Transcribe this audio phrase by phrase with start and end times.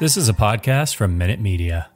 [0.00, 1.90] This is a podcast from Minute Media.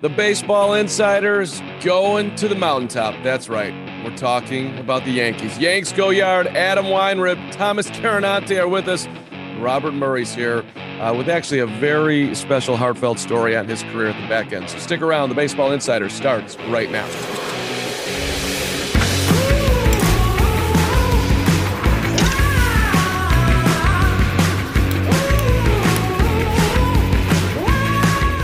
[0.00, 3.14] The Baseball Insiders going to the mountaintop.
[3.22, 3.74] That's right.
[4.02, 5.58] We're talking about the Yankees.
[5.58, 6.46] Yanks go yard.
[6.46, 9.06] Adam Weinrib, Thomas Carannante are with us.
[9.58, 10.64] Robert Murray's here
[10.98, 14.70] uh, with actually a very special, heartfelt story on his career at the back end.
[14.70, 15.28] So stick around.
[15.28, 17.06] The Baseball Insider starts right now.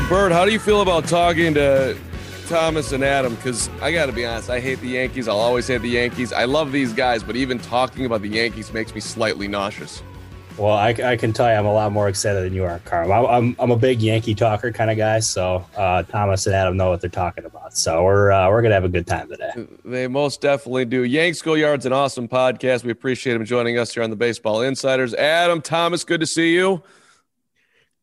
[0.08, 1.98] Bird, how do you feel about talking to
[2.46, 3.34] Thomas and Adam?
[3.34, 5.26] Because I got to be honest, I hate the Yankees.
[5.26, 6.32] I'll always hate the Yankees.
[6.32, 10.04] I love these guys, but even talking about the Yankees makes me slightly nauseous.
[10.58, 13.12] Well, I, I can tell you, I'm a lot more excited than you are, Carl.
[13.12, 16.76] I'm, I'm, I'm a big Yankee talker kind of guy, so uh, Thomas and Adam
[16.76, 17.76] know what they're talking about.
[17.76, 19.66] So we're uh, we're gonna have a good time today.
[19.84, 21.02] They most definitely do.
[21.02, 22.84] Yanks Go Yard's an awesome podcast.
[22.84, 25.14] We appreciate them joining us here on the Baseball Insiders.
[25.14, 26.80] Adam Thomas, good to see you.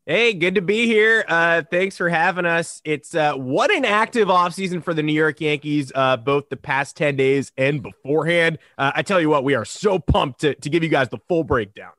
[0.05, 1.23] Hey, good to be here.
[1.29, 2.81] Uh, thanks for having us.
[2.83, 6.97] It's uh, what an active offseason for the New York Yankees, uh, both the past
[6.97, 8.57] 10 days and beforehand.
[8.77, 11.19] Uh, I tell you what, we are so pumped to, to give you guys the
[11.29, 11.93] full breakdown.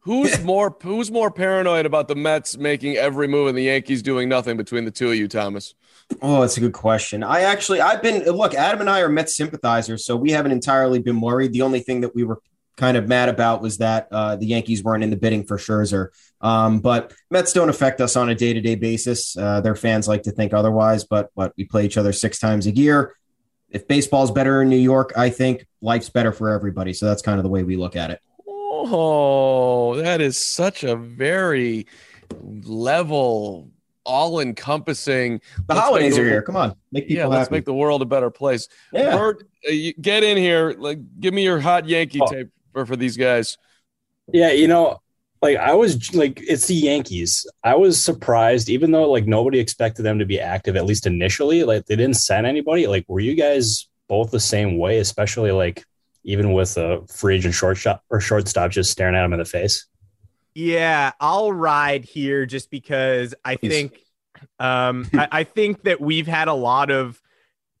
[0.00, 4.28] Who's more who's more paranoid about the Mets making every move and the Yankees doing
[4.28, 5.76] nothing between the two of you, Thomas?
[6.20, 7.22] Oh, that's a good question.
[7.22, 10.98] I actually I've been look, Adam and I are Mets sympathizers, so we haven't entirely
[10.98, 11.52] been worried.
[11.52, 12.40] The only thing that we were
[12.76, 16.08] kind of mad about was that uh, the Yankees weren't in the bidding for Scherzer.
[16.44, 19.34] Um, but Mets don't affect us on a day to day basis.
[19.36, 22.66] Uh, their fans like to think otherwise, but but we play each other six times
[22.66, 23.16] a year.
[23.70, 26.92] If baseball's better in New York, I think life's better for everybody.
[26.92, 28.20] So that's kind of the way we look at it.
[28.46, 31.86] Oh, that is such a very
[32.42, 33.70] level,
[34.04, 35.40] all encompassing.
[35.66, 36.42] The holidays are here.
[36.42, 37.36] Come on, make people yeah, happy.
[37.36, 38.68] let's make the world a better place.
[38.92, 39.16] Yeah.
[39.16, 40.74] Bert, uh, get in here.
[40.78, 42.26] Like, give me your hot Yankee Oh.
[42.26, 43.56] tape for, for these guys.
[44.32, 45.00] Yeah, you know,
[45.44, 47.46] like I was like, it's the Yankees.
[47.62, 51.64] I was surprised, even though like nobody expected them to be active, at least initially.
[51.64, 52.86] Like they didn't sign anybody.
[52.86, 55.84] Like, were you guys both the same way, especially like
[56.24, 59.86] even with a free agent shortstop or shortstop just staring at him in the face?
[60.54, 63.68] Yeah, I'll ride here just because I Please.
[63.68, 64.00] think
[64.58, 67.20] um I, I think that we've had a lot of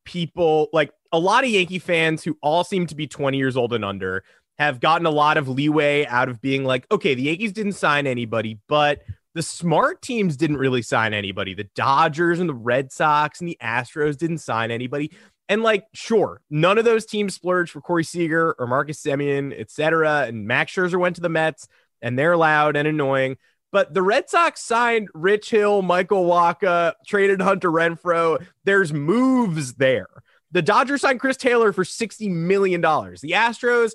[0.04, 3.72] people like a lot of Yankee fans who all seem to be 20 years old
[3.72, 4.22] and under
[4.58, 8.06] have gotten a lot of leeway out of being like, okay, the Yankees didn't sign
[8.06, 9.02] anybody, but
[9.34, 11.54] the smart teams didn't really sign anybody.
[11.54, 15.10] The Dodgers and the Red Sox and the Astros didn't sign anybody.
[15.48, 19.70] And like, sure, none of those teams splurged for Corey Seager or Marcus Semien, et
[19.70, 20.22] cetera.
[20.22, 21.68] And Max Scherzer went to the Mets
[22.00, 23.36] and they're loud and annoying.
[23.72, 28.40] But the Red Sox signed Rich Hill, Michael Wacha, traded Hunter Renfroe.
[28.62, 30.06] There's moves there.
[30.52, 32.80] The Dodgers signed Chris Taylor for $60 million.
[32.80, 33.94] The Astros,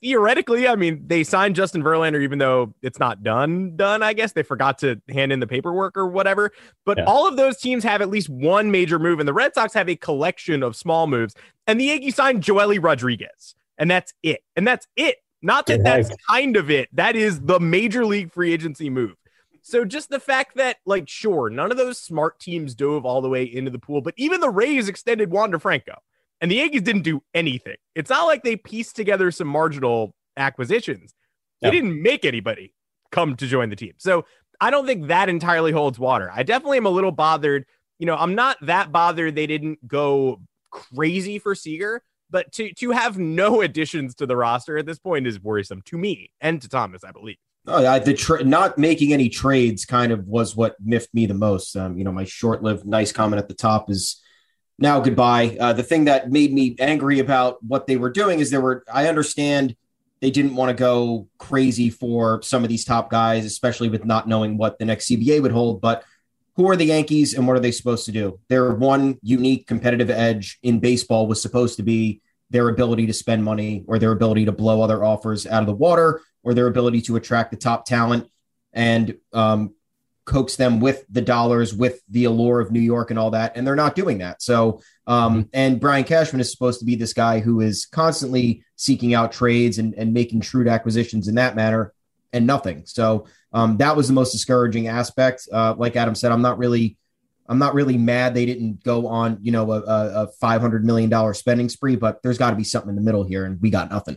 [0.00, 4.32] theoretically, I mean, they signed Justin Verlander, even though it's not done, done, I guess.
[4.32, 6.52] They forgot to hand in the paperwork or whatever.
[6.84, 7.04] But Yeah.
[7.04, 9.88] all of those teams have at least one major move, and the Red Sox have
[9.88, 11.34] a collection of small moves.
[11.66, 14.42] And the Yankees signed Joely Rodriguez, and that's it.
[14.56, 15.16] And that's it.
[15.42, 16.88] Not that that's kind of it.
[16.92, 19.14] That is the major league free agency move.
[19.60, 23.30] So just the fact that, like, sure, none of those smart teams dove all the
[23.30, 25.96] way into the pool, but even the Rays extended Wander Franco,
[26.40, 27.76] and the Yankees didn't do anything.
[27.94, 31.14] It's not like they pieced together some marginal acquisitions.
[31.62, 32.74] They didn't make anybody
[33.10, 33.94] come to join the team.
[33.96, 34.26] So
[34.60, 36.30] I don't think that entirely holds water.
[36.32, 37.64] I definitely am a little bothered.
[37.98, 42.90] You know, I'm not that bothered they didn't go crazy for Seager, but to to
[42.90, 46.68] have no additions to the roster at this point is worrisome to me and to
[46.68, 47.36] Thomas, I believe.
[47.66, 51.32] Oh, I, the tra- not making any trades kind of was what miffed me the
[51.32, 51.74] most.
[51.76, 54.20] Um, you know, my short-lived nice comment at the top is
[54.78, 55.56] now goodbye.
[55.58, 58.84] Uh, the thing that made me angry about what they were doing is there were.
[58.92, 59.76] I understand
[60.20, 64.26] they didn't want to go crazy for some of these top guys, especially with not
[64.28, 65.80] knowing what the next CBA would hold.
[65.80, 66.04] But
[66.56, 68.38] who are the Yankees and what are they supposed to do?
[68.48, 73.44] Their one unique competitive edge in baseball was supposed to be their ability to spend
[73.44, 77.00] money or their ability to blow other offers out of the water or their ability
[77.02, 78.28] to attract the top talent
[78.72, 79.74] and um,
[80.24, 83.56] coax them with the dollars, with the allure of New York and all that.
[83.56, 84.42] And they're not doing that.
[84.42, 89.14] So, um, and Brian Cashman is supposed to be this guy who is constantly seeking
[89.14, 91.92] out trades and, and making shrewd acquisitions in that manner.
[92.32, 92.82] and nothing.
[92.84, 95.48] So um, that was the most discouraging aspect.
[95.52, 96.96] Uh, like Adam said, I'm not really
[97.46, 101.68] I'm not really mad they didn't go on, you know, a, a $500 million spending
[101.68, 104.16] spree, but there's got to be something in the middle here, and we got nothing.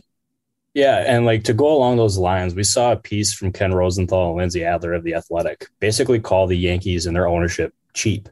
[0.74, 4.28] Yeah, and like to go along those lines, we saw a piece from Ken Rosenthal
[4.28, 8.28] and Lindsay Adler of the Athletic basically call the Yankees and their ownership cheap.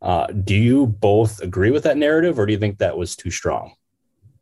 [0.00, 3.30] Uh, do you both agree with that narrative, or do you think that was too
[3.30, 3.74] strong?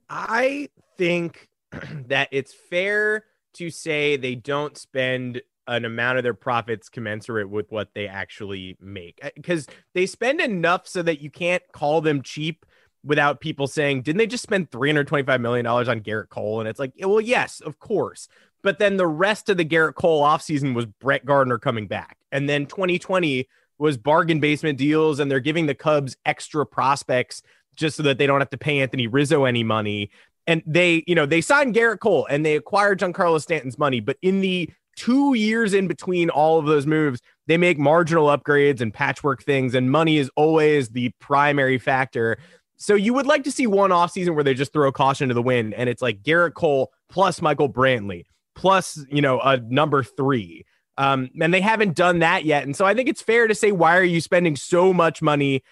[0.09, 1.49] I think
[2.07, 7.71] that it's fair to say they don't spend an amount of their profits commensurate with
[7.71, 12.67] what they actually make because they spend enough so that you can't call them cheap
[13.05, 16.61] without people saying, didn't they just spend $325 million on Gerrit Cole?
[16.61, 18.29] And it's like, well, yes, of course.
[18.63, 22.19] But then the rest of the Gerrit Cole offseason was Brett Gardner coming back.
[22.31, 23.49] And then 2020
[23.79, 27.43] was bargain basement deals, and they're giving the Cubs extra prospects
[27.77, 30.11] just so that they don't have to pay Anthony Rizzo any money.
[30.47, 34.01] And they, you know, they signed Gerrit Cole and they acquired Giancarlo Stanton's money.
[34.01, 38.81] But in the two years in between all of those moves, they make marginal upgrades
[38.81, 42.39] and patchwork things, and money is always the primary factor.
[42.83, 45.35] So you would like to see one off season where they just throw caution to
[45.35, 48.25] the wind and it's like Gerrit Cole plus Michael Brantley
[48.55, 50.65] plus, you know, a number three.
[50.97, 52.65] Um, and they haven't done that yet.
[52.65, 55.63] And so I think it's fair to say, why are you spending so much money?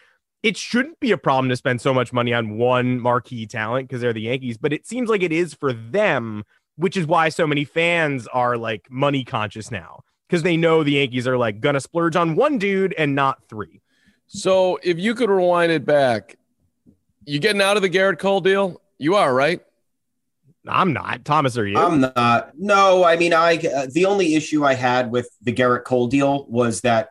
[0.43, 4.03] It shouldn't be a problem to spend so much money on one marquee talent because
[4.03, 6.45] they're the Yankees, but it seems like it is for them,
[6.77, 10.93] which is why so many fans are like money conscious now because they know the
[10.93, 13.81] Yankees are like gonna splurge on one dude and not three.
[14.27, 16.38] So if you could rewind it back,
[17.29, 18.81] you getting out of the Gerrit Cole deal?
[18.97, 19.61] You are, right?
[20.67, 21.25] I'm not.
[21.25, 21.79] Thomas, are you?
[21.79, 22.53] I'm not.
[22.59, 26.47] No, I mean, I uh, the only issue I had with the Gerrit Cole deal
[26.49, 27.11] was that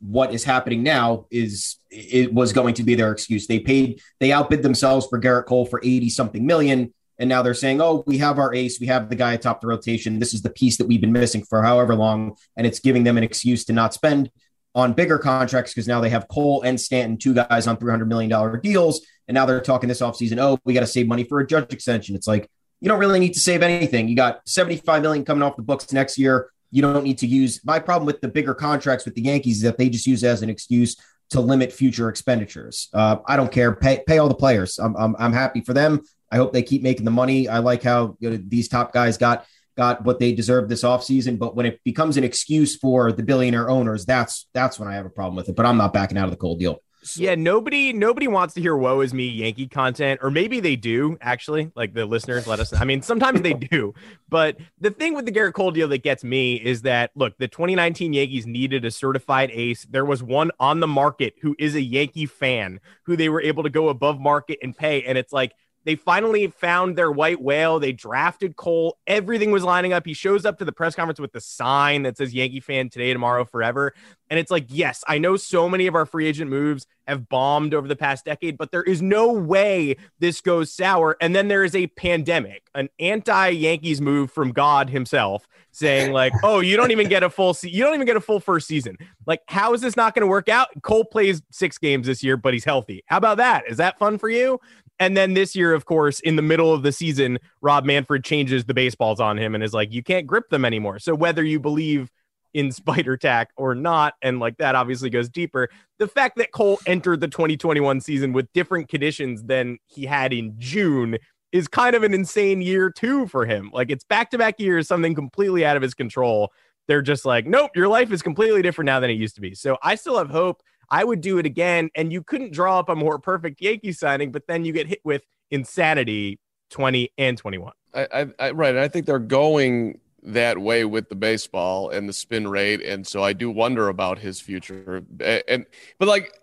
[0.00, 3.46] what is happening now is it was going to be their excuse.
[3.46, 6.92] They paid, they outbid themselves for Gerrit Cole for 80 something million.
[7.18, 8.78] And now they're saying, oh, we have our ace.
[8.78, 10.18] We have the guy atop the rotation.
[10.18, 12.36] This is the piece that we've been missing for however long.
[12.56, 14.30] And it's giving them an excuse to not spend
[14.74, 18.60] on bigger contracts because now they have Cole and Stanton, two guys on $300 million
[18.60, 19.00] deals.
[19.28, 21.72] And now they're talking this offseason, oh, we got to save money for a judge
[21.72, 22.14] extension.
[22.14, 22.48] It's like,
[22.80, 24.08] you don't really need to save anything.
[24.08, 26.50] You got 75 million coming off the books next year.
[26.70, 29.62] You don't need to use my problem with the bigger contracts with the Yankees is
[29.62, 30.96] that they just use as an excuse
[31.30, 32.88] to limit future expenditures.
[32.92, 33.74] Uh, I don't care.
[33.74, 34.78] Pay, pay all the players.
[34.78, 36.02] I'm, I'm, I'm happy for them.
[36.30, 37.48] I hope they keep making the money.
[37.48, 39.46] I like how you know, these top guys got
[39.76, 41.38] got what they deserve this offseason.
[41.38, 45.06] But when it becomes an excuse for the billionaire owners, that's that's when I have
[45.06, 45.56] a problem with it.
[45.56, 46.80] But I'm not backing out of the Cole deal.
[47.16, 51.16] Yeah, nobody nobody wants to hear "woe is me" Yankee content, or maybe they do
[51.20, 51.70] actually.
[51.76, 52.72] Like the listeners, let us.
[52.72, 52.78] Know.
[52.78, 53.94] I mean, sometimes they do,
[54.28, 57.48] but the thing with the Gerrit Cole deal that gets me is that look, the
[57.48, 59.84] 2019 Yankees needed a certified ace.
[59.88, 63.62] There was one on the market who is a Yankee fan who they were able
[63.62, 65.52] to go above market and pay, and it's like
[65.86, 67.78] they finally found their white whale.
[67.78, 68.98] They drafted Cole.
[69.06, 70.04] Everything was lining up.
[70.04, 73.12] He shows up to the press conference with the sign that says Yankee fan today,
[73.12, 73.94] tomorrow, forever.
[74.28, 77.72] And it's like, yes, I know so many of our free agent moves have bombed
[77.72, 81.16] over the past decade, but there is no way this goes sour.
[81.20, 86.32] And then there is a pandemic, an anti Yankees move from God himself saying, like,
[86.42, 88.66] oh, you don't even get a full se- you don't even get a full first
[88.66, 88.96] season.
[89.24, 90.68] Like, how is this not going to work out?
[90.82, 93.04] Cole plays six games this year, but he's healthy.
[93.06, 93.64] How about that?
[93.68, 94.58] Is that fun for you?
[94.98, 98.64] And then this year, of course, in the middle of the season, Rob Manfred changes
[98.64, 100.98] the baseballs on him and is like, you can't grip them anymore.
[100.98, 102.10] So whether you believe
[102.54, 106.80] in spider tack or not, and like that obviously goes deeper, the fact that Cole
[106.86, 111.18] entered the 2021 season with different conditions than he had in June
[111.52, 113.70] is kind of an insane year too for him.
[113.72, 116.52] Like it's back to back years, something completely out of his control.
[116.88, 119.54] They're just like, nope, your life is completely different now than it used to be.
[119.54, 121.90] So I still have hope I would do it again.
[121.94, 125.00] And you couldn't draw up a more perfect Yankee signing, but then you get hit
[125.04, 126.38] with insanity
[126.70, 127.72] 20 and 21.
[127.94, 128.76] I, I, I right.
[128.76, 132.82] I think they're going that way with the baseball and the spin rate.
[132.82, 135.04] And so I do wonder about his future.
[135.20, 135.66] And,
[135.98, 136.36] but like,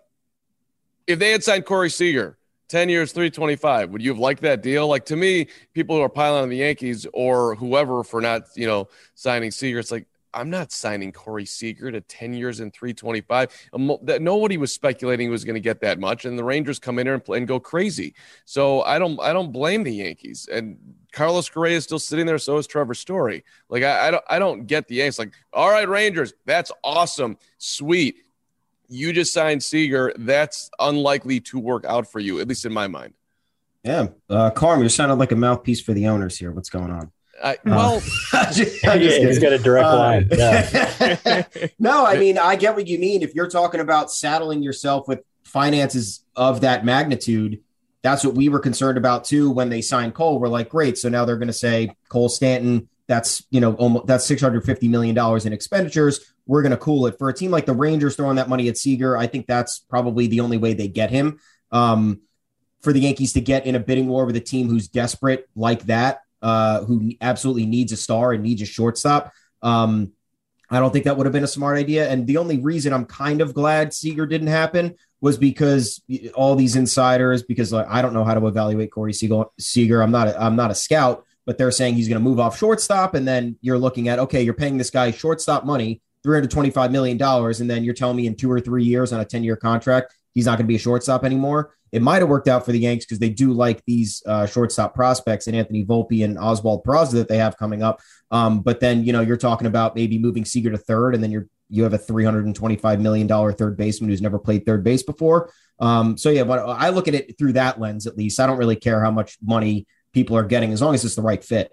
[1.06, 3.90] if they had signed Corey Seager, 10 years, 325.
[3.90, 4.88] Would you have liked that deal?
[4.88, 8.66] Like to me, people who are piling on the Yankees or whoever for not, you
[8.66, 13.70] know, signing Seager, it's like, I'm not signing Corey Seager to 10 years and 325.
[14.02, 16.98] That nobody was speculating he was going to get that much, and the Rangers come
[16.98, 18.14] in here and, play, and go crazy.
[18.44, 20.48] So I don't I don't blame the Yankees.
[20.52, 20.76] And
[21.12, 22.38] Carlos Correa is still sitting there.
[22.38, 23.44] So is Trevor Story.
[23.68, 25.18] Like I, I don't I don't get the Yankees.
[25.18, 28.16] Like all right, Rangers, that's awesome, sweet.
[28.88, 30.12] You just signed Seager.
[30.18, 33.14] That's unlikely to work out for you, at least in my mind.
[33.82, 36.50] Yeah, uh, Carm, you're sounding like a mouthpiece for the owners here.
[36.52, 37.12] What's going on?
[37.42, 38.00] I, well,
[38.54, 40.28] he's got a direct uh, line.
[40.32, 41.44] Yeah.
[41.78, 43.22] no, I mean, I get what you mean.
[43.22, 47.60] If you're talking about saddling yourself with finances of that magnitude,
[48.02, 50.38] that's what we were concerned about too when they signed Cole.
[50.38, 50.98] We're like, great.
[50.98, 55.14] So now they're going to say Cole Stanton, that's you know almost that's 650 million
[55.14, 56.32] dollars in expenditures.
[56.46, 58.76] We're going to cool it for a team like the Rangers throwing that money at
[58.76, 59.16] Seager.
[59.16, 61.40] I think that's probably the only way they get him.
[61.72, 62.20] Um,
[62.82, 65.84] for the Yankees to get in a bidding war with a team who's desperate like
[65.84, 69.32] that, uh, who absolutely needs a star and needs a shortstop.
[69.62, 70.12] Um,
[70.68, 72.08] I don't think that would have been a smart idea.
[72.08, 76.02] And the only reason I'm kind of glad Seager didn't happen was because
[76.34, 79.44] all these insiders, because like, I don't know how to evaluate Corey Seager.
[79.58, 80.02] Seager.
[80.02, 80.28] I'm not.
[80.28, 83.26] A, I'm not a scout, but they're saying he's going to move off shortstop, and
[83.26, 87.70] then you're looking at okay, you're paying this guy shortstop money, 325 million dollars, and
[87.70, 90.46] then you're telling me in two or three years on a 10 year contract he's
[90.46, 91.74] not going to be a shortstop anymore.
[91.92, 94.94] It might have worked out for the Yanks because they do like these uh, shortstop
[94.94, 98.00] prospects and Anthony Volpe and Oswald Peraza that they have coming up.
[98.32, 101.30] Um, but then you know you're talking about maybe moving Seager to third, and then
[101.30, 105.52] you're you have a 325 million dollar third baseman who's never played third base before.
[105.78, 108.40] Um, so yeah, but I look at it through that lens at least.
[108.40, 111.22] I don't really care how much money people are getting as long as it's the
[111.22, 111.72] right fit.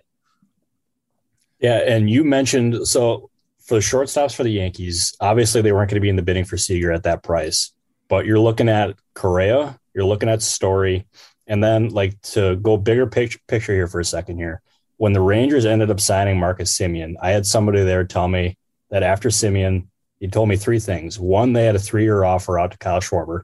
[1.60, 3.32] Yeah, and you mentioned so
[3.65, 6.46] for the shortstops for the Yankees, obviously they weren't going to be in the bidding
[6.46, 7.72] for Seager at that price
[8.12, 11.08] but you're looking at Correa, you're looking at Story,
[11.48, 14.62] and then like to go bigger picture picture here for a second here.
[14.98, 18.58] When the Rangers ended up signing Marcus Semien, I had somebody there tell me
[18.89, 19.88] that after Semien,
[20.20, 21.18] he told me three things.
[21.18, 23.44] One, they had a three-year offer out to Kyle Schwarber.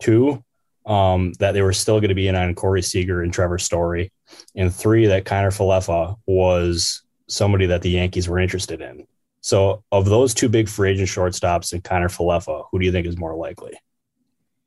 [0.00, 0.44] Two,
[0.84, 4.12] um, that they were still going to be in on Corey Seager and Trevor Story.
[4.54, 9.06] And three, that Kiner-Falefa was somebody that the Yankees were interested in.
[9.40, 13.16] So, of those two big free agent shortstops and Kiner-Falefa, who do you think is
[13.16, 13.72] more likely?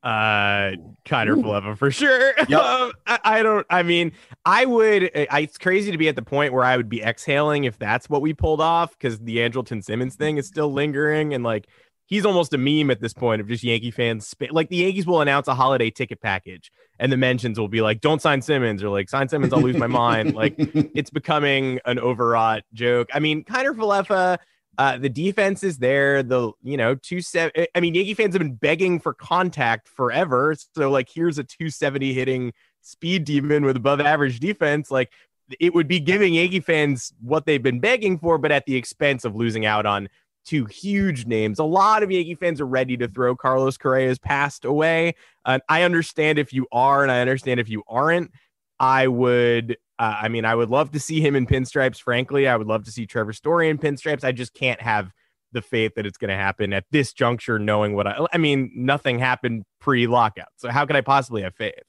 [0.08, 0.72] Uh
[1.04, 2.32] Kiner-Falefa for sure.
[2.48, 2.60] Yep.
[2.60, 4.12] um, I, I, don't I mean,
[4.44, 7.64] I would I, it's crazy to be at the point where I would be exhaling
[7.64, 11.44] if that's what we pulled off because the Andrelton Simmons thing is still lingering and
[11.44, 11.66] like
[12.06, 15.20] he's almost a meme at this point of just Yankee fans like the Yankees will
[15.20, 18.88] announce a holiday ticket package and the mentions will be like don't sign Simmons or
[18.88, 23.08] like sign Simmons I'll lose my mind like it's becoming an overwrought joke.
[23.12, 24.38] I mean, Kiner-Falefa
[24.78, 26.22] uh, the defense is there.
[26.22, 27.66] The you know two seven.
[27.74, 30.54] I mean, Yankee fans have been begging for contact forever.
[30.74, 34.90] So like, here's a 270 hitting speed demon with above average defense.
[34.90, 35.10] Like,
[35.58, 39.24] it would be giving Yankee fans what they've been begging for, but at the expense
[39.24, 40.08] of losing out on
[40.46, 41.58] two huge names.
[41.58, 45.14] A lot of Yankee fans are ready to throw Carlos Correa's passed away.
[45.44, 48.30] Uh, I understand if you are, and I understand if you aren't.
[48.78, 52.00] I would uh, I mean, I would love to see him in pinstripes.
[52.00, 54.24] Frankly, I would love to see Trevor Story in pinstripes.
[54.24, 55.12] I just can't have
[55.52, 58.26] the faith that it's going to happen at this juncture, knowing what I.
[58.32, 61.82] I mean, nothing happened pre-lockout, so how could I possibly have faith?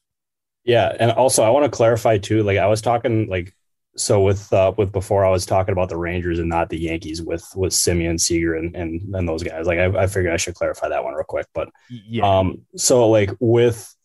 [0.64, 2.44] Yeah, and also I want to clarify too.
[2.44, 3.54] Like I was talking, like
[3.96, 7.22] so with uh, with before I was talking about the Rangers and not the Yankees
[7.22, 9.68] with with Semien, Seager, and and, and those guys.
[9.68, 11.48] Like I, I figured I should clarify that one real quick.
[11.54, 13.96] But yeah, um, so like with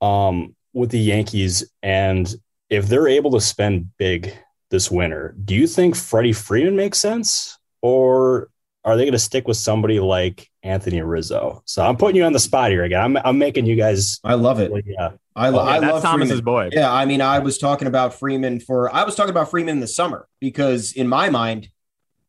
[0.00, 2.32] um with the Yankees and
[2.74, 4.32] if they're able to spend big
[4.70, 7.58] this winter, do you think Freddie Freeman makes sense?
[7.82, 8.48] Or
[8.84, 11.62] are they going to stick with somebody like Anthony Rizzo?
[11.64, 13.00] So I'm putting you on the spot here again.
[13.00, 14.20] I'm, I'm making you guys.
[14.24, 14.72] I love it.
[14.86, 15.12] Yeah.
[15.36, 16.44] I, lo- oh, yeah, I love Thomas's Freeman.
[16.44, 16.70] boy.
[16.72, 16.92] Yeah.
[16.92, 19.86] I mean, I was talking about Freeman for, I was talking about Freeman in the
[19.86, 21.68] summer because in my mind,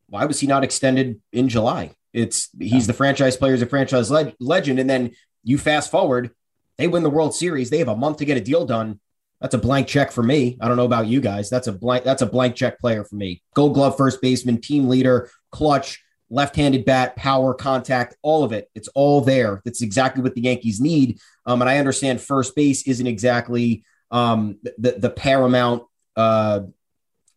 [0.08, 1.92] why was he not extended in July?
[2.14, 4.80] It's he's the franchise player, he's a franchise le- legend.
[4.80, 5.12] And then
[5.44, 6.32] you fast forward,
[6.78, 7.70] they win the World Series.
[7.70, 9.00] They have a month to get a deal done
[9.42, 10.58] that's a blank check for me.
[10.62, 11.50] I don't know about you guys.
[11.50, 12.04] That's a blank.
[12.04, 13.42] That's a blank check player for me.
[13.54, 18.70] Gold Glove, first baseman, team leader, clutch, left-handed bat, power, contact, all of it.
[18.75, 19.62] It's all there.
[19.65, 21.20] That's exactly what the Yankees need.
[21.46, 25.84] Um, and I understand first base isn't exactly um, the the paramount
[26.15, 26.62] uh,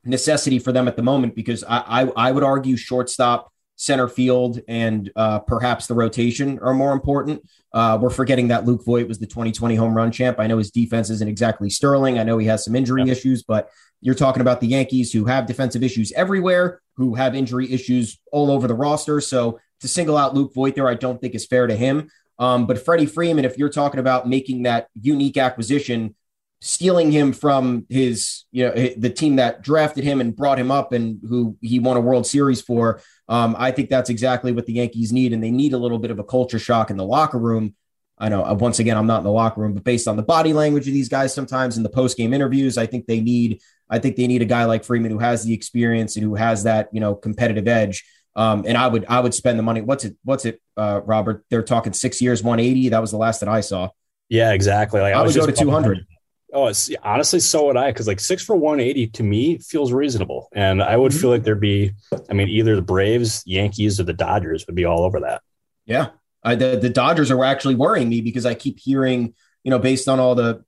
[0.04, 4.60] necessity for them at the moment because I, I, I would argue shortstop center field
[4.66, 7.40] and uh, perhaps the rotation are more important.
[7.72, 10.40] Uh, we're forgetting that Luke Voit was the 2020 home run champ.
[10.40, 12.18] I know his defense isn't exactly sterling.
[12.18, 13.70] I know he has some injury issues, but
[14.00, 18.50] you're talking about the Yankees who have defensive issues everywhere, who have injury issues all
[18.50, 19.20] over the roster.
[19.20, 22.10] So to single out Luke Voit there, I don't think is fair to him.
[22.40, 26.16] Um, but Freddie Freeman, if you're talking about making that unique acquisition,
[26.60, 30.92] stealing him from his, you know, the team that drafted him and brought him up
[30.92, 34.72] and who he won a World Series for, um, I think that's exactly what the
[34.72, 37.38] Yankees need, and they need a little bit of a culture shock in the locker
[37.38, 37.74] room.
[38.18, 40.24] I know, uh, once again, I'm not in the locker room, but based on the
[40.24, 43.60] body language of these guys, sometimes in the post game interviews, I think they need,
[43.88, 46.64] I think they need a guy like Freeman who has the experience and who has
[46.64, 48.04] that, you know, competitive edge.
[48.34, 49.80] Um, and I would, I would spend the money.
[49.80, 50.16] What's it?
[50.24, 51.44] What's it, uh, Robert?
[51.50, 52.88] They're talking six years, 180.
[52.88, 53.90] That was the last that I saw.
[54.28, 55.00] Yeah, exactly.
[55.00, 56.04] Like I, I would go to 200.
[56.52, 57.90] Oh, it's, honestly, so would I.
[57.90, 61.20] Because like six for one eighty to me feels reasonable, and I would mm-hmm.
[61.20, 61.92] feel like there'd be.
[62.30, 65.42] I mean, either the Braves, Yankees, or the Dodgers would be all over that.
[65.84, 66.10] Yeah,
[66.42, 70.08] I, the the Dodgers are actually worrying me because I keep hearing, you know, based
[70.08, 70.64] on all the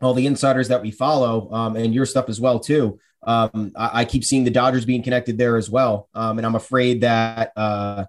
[0.00, 2.98] all the insiders that we follow, um, and your stuff as well too.
[3.22, 6.54] Um, I, I, keep seeing the Dodgers being connected there as well, um, and I'm
[6.54, 8.04] afraid that uh,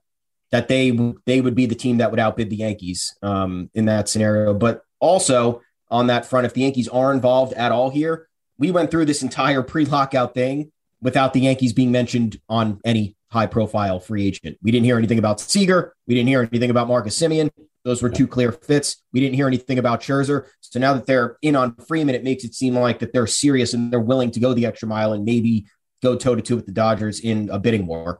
[0.51, 0.91] that they
[1.25, 4.53] they would be the team that would outbid the Yankees um, in that scenario.
[4.53, 8.27] But also on that front, if the Yankees are involved at all here,
[8.57, 13.99] we went through this entire pre-lockout thing without the Yankees being mentioned on any high-profile
[13.99, 14.57] free agent.
[14.61, 15.93] We didn't hear anything about Seager.
[16.07, 17.49] We didn't hear anything about Marcus Semien.
[17.83, 19.01] Those were two clear fits.
[19.13, 20.47] We didn't hear anything about Scherzer.
[20.61, 23.73] So now that they're in on Freeman, it makes it seem like that they're serious
[23.73, 25.67] and they're willing to go the extra mile and maybe
[26.03, 28.19] go toe to toe with the Dodgers in a bidding war.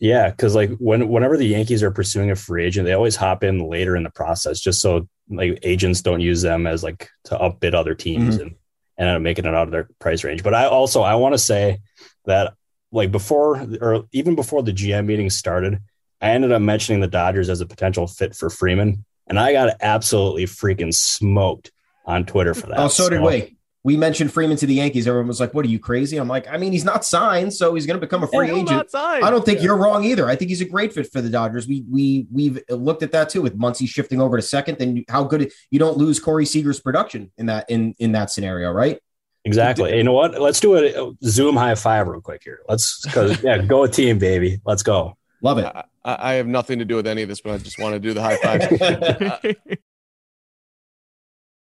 [0.00, 3.42] Yeah, because like when whenever the Yankees are pursuing a free agent, they always hop
[3.42, 7.36] in later in the process, just so like agents don't use them as like to
[7.36, 8.42] upbid other teams mm-hmm.
[8.42, 8.56] and,
[8.98, 10.42] and end up making it out of their price range.
[10.42, 11.80] But I also I want to say
[12.24, 12.54] that
[12.92, 15.80] like before or even before the GM meeting started,
[16.20, 19.76] I ended up mentioning the Dodgers as a potential fit for Freeman, and I got
[19.80, 21.72] absolutely freaking smoked
[22.04, 22.78] on Twitter for that.
[22.78, 23.55] Oh, so, so did we
[23.86, 25.06] we mentioned Freeman to the Yankees.
[25.06, 27.72] Everyone was like, "What are you crazy?" I'm like, I mean, he's not signed, so
[27.72, 28.90] he's going to become a free agent.
[28.92, 29.66] I don't think yeah.
[29.66, 30.28] you're wrong either.
[30.28, 31.68] I think he's a great fit for the Dodgers.
[31.68, 34.78] We we we've looked at that too with Muncy shifting over to second.
[34.78, 38.72] Then how good you don't lose Corey Seager's production in that in in that scenario,
[38.72, 38.98] right?
[39.44, 39.96] Exactly.
[39.96, 40.40] You know what?
[40.40, 42.62] Let's do a Zoom high five real quick here.
[42.68, 43.26] Let's go.
[43.44, 44.60] yeah, go a team, baby.
[44.64, 45.16] Let's go.
[45.42, 45.64] Love it.
[45.64, 48.00] I, I have nothing to do with any of this, but I just want to
[48.00, 49.54] do the high five.
[49.70, 49.74] Uh,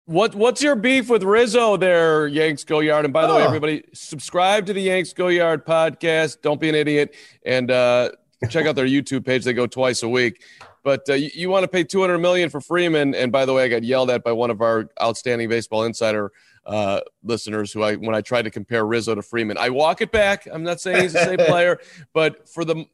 [0.08, 3.04] What what's your beef with Rizzo there, Yanks Go Yard?
[3.04, 3.36] And by the oh.
[3.36, 6.42] way, everybody, subscribe to the Yanks Go Yard podcast.
[6.42, 7.14] Don't be an idiot,
[7.46, 8.12] and uh,
[8.50, 9.44] check out their YouTube page.
[9.44, 10.44] They go twice a week.
[10.82, 13.16] But uh, you, you want to pay two hundred million for Freeman?
[13.16, 16.32] And by the way, I got yelled at by one of our outstanding baseball insider
[16.68, 19.58] uh, listeners who I when I tried to compare Rizzo to Freeman.
[19.58, 20.48] I walk it back.
[20.52, 21.80] I'm not saying he's the same player,
[22.14, 22.86] but for the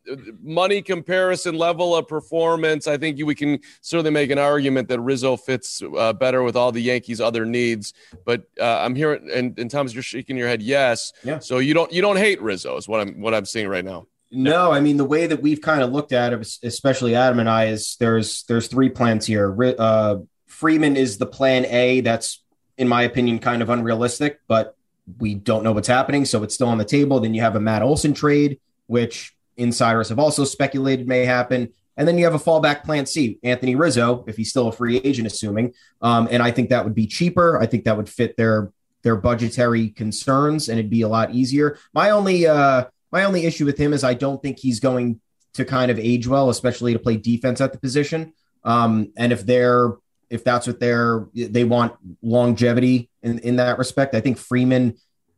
[0.42, 5.36] money comparison level of performance, I think we can certainly make an argument that Rizzo
[5.38, 7.94] fits uh, better with all the Yankees' other needs.
[8.26, 11.12] But uh, I'm hearing and, and Thomas, you're shaking your head, yes.
[11.24, 11.40] Yeah.
[11.40, 14.08] So you don't you don't hate Rizzo is what I'm what I'm seeing right now.
[14.30, 17.50] No, I mean the way that we've kind of looked at it, especially Adam and
[17.50, 19.56] I, is there's there's three plans here.
[19.80, 22.02] Uh, Freeman is the plan A.
[22.02, 22.43] That's
[22.78, 24.76] in my opinion, kind of unrealistic, but
[25.20, 26.26] we don't know what's happening.
[26.26, 27.20] So it's still on the table.
[27.20, 31.70] Then you have a Matt Olson trade, which insiders have also speculated may happen.
[31.96, 34.98] And then you have a fallback plan C, Anthony Rizzo, if he's still a free
[34.98, 35.74] agent, assuming.
[36.02, 37.60] Um, and I think that would be cheaper.
[37.62, 38.72] I think that would fit their
[39.04, 41.78] their budgetary concerns, and it'd be a lot easier.
[41.94, 45.20] My only uh, my only issue with him is I don't think he's going
[45.54, 48.34] to kind of age well, especially to play defense at the position.
[48.64, 49.92] Um, and if they're
[50.34, 51.94] if that's what they're they want
[52.24, 54.16] longevity in, in that respect.
[54.16, 54.96] I think Freeman,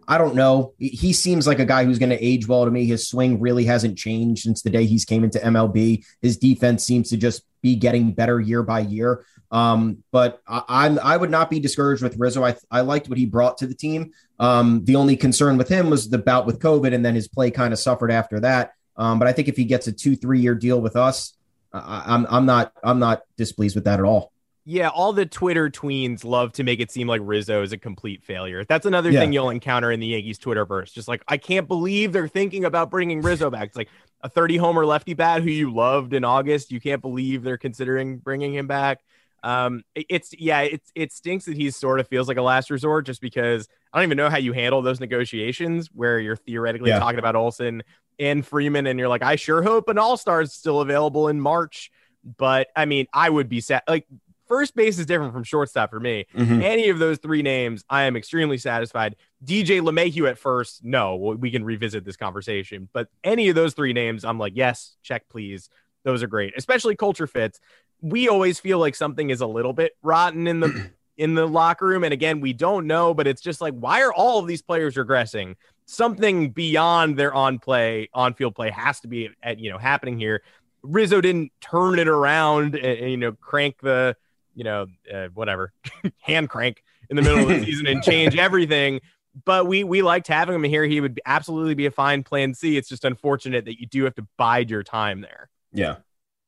[0.07, 0.73] I don't know.
[0.79, 2.85] He seems like a guy who's going to age well to me.
[2.85, 6.05] His swing really hasn't changed since the day he's came into MLB.
[6.21, 9.25] His defense seems to just be getting better year by year.
[9.51, 12.45] Um, but I, am I would not be discouraged with Rizzo.
[12.45, 14.11] I, I liked what he brought to the team.
[14.39, 17.51] Um, the only concern with him was the bout with COVID, and then his play
[17.51, 18.71] kind of suffered after that.
[18.95, 21.35] Um, but I think if he gets a two three year deal with us,
[21.73, 24.31] I, I'm I'm not I'm not displeased with that at all.
[24.67, 28.23] Yeah, all the Twitter tweens love to make it seem like Rizzo is a complete
[28.23, 28.65] failure.
[28.65, 29.19] That's another yeah.
[29.19, 30.91] thing you'll encounter in the Yankees Twitterverse.
[30.91, 33.67] Just like, I can't believe they're thinking about bringing Rizzo back.
[33.67, 33.89] It's like
[34.21, 36.71] a 30 homer lefty bat who you loved in August.
[36.71, 39.03] You can't believe they're considering bringing him back.
[39.43, 43.05] Um, it's yeah, it's it stinks that he sort of feels like a last resort
[43.05, 46.97] just because I don't even know how you handle those negotiations where you're theoretically yeah.
[46.97, 47.83] talking about Olson
[48.17, 51.39] and Freeman, and you're like, I sure hope an All Star is still available in
[51.39, 51.91] March.
[52.37, 53.83] But I mean, I would be sad.
[53.87, 54.07] Like
[54.47, 56.25] first base is different from shortstop for me.
[56.35, 56.61] Mm-hmm.
[56.61, 59.15] Any of those three names, I am extremely satisfied.
[59.43, 62.89] DJ LeMahieu at first, no, we can revisit this conversation.
[62.93, 65.69] But any of those three names, I'm like, yes, check, please.
[66.03, 67.59] Those are great, especially culture fits.
[67.99, 71.87] We always feel like something is a little bit rotten in the in the locker
[71.87, 73.13] room, and again, we don't know.
[73.15, 75.55] But it's just like, why are all of these players regressing?
[75.85, 80.19] Something beyond their on play, on field play has to be at you know happening
[80.19, 80.43] here.
[80.83, 84.15] Rizzo didn't turn it around and, and you know crank the
[84.55, 85.71] you know, uh, whatever,
[86.21, 89.01] hand crank in the middle of the season and change everything.
[89.43, 90.85] But we we liked having him here.
[90.85, 92.77] He would absolutely be a fine plan C.
[92.77, 95.49] It's just unfortunate that you do have to bide your time there.
[95.73, 95.97] Yeah.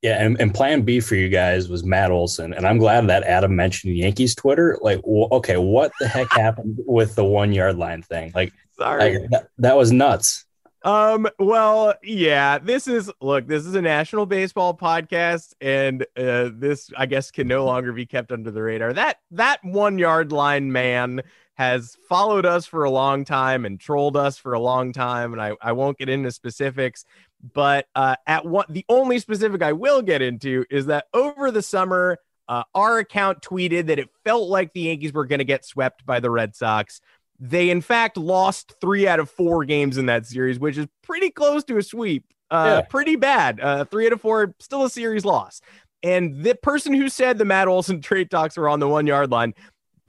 [0.00, 3.24] Yeah, and, and plan B for you guys was Matt Olson, and I'm glad that
[3.24, 4.78] Adam mentioned Yankees Twitter.
[4.80, 8.30] Like, well, okay, what the heck happened with the one yard line thing?
[8.32, 10.44] Like, sorry, like, that, that was nuts.
[10.84, 16.90] Um, well, yeah, this is look, this is a national baseball podcast, and uh, this
[16.96, 18.92] I guess can no longer be kept under the radar.
[18.92, 21.22] That that one yard line man
[21.54, 25.42] has followed us for a long time and trolled us for a long time, and
[25.42, 27.04] I, I won't get into specifics,
[27.52, 31.62] but uh, at what the only specific I will get into is that over the
[31.62, 35.64] summer, uh, our account tweeted that it felt like the Yankees were going to get
[35.64, 37.00] swept by the Red Sox
[37.40, 41.30] they in fact lost three out of four games in that series, which is pretty
[41.30, 42.24] close to a sweep.
[42.50, 42.86] Uh, Yeah.
[42.88, 43.60] Pretty bad.
[43.60, 45.60] Uh, three out of four, still a series loss.
[46.02, 49.30] And the person who said the Matt Olson trade talks were on the one yard
[49.30, 49.54] line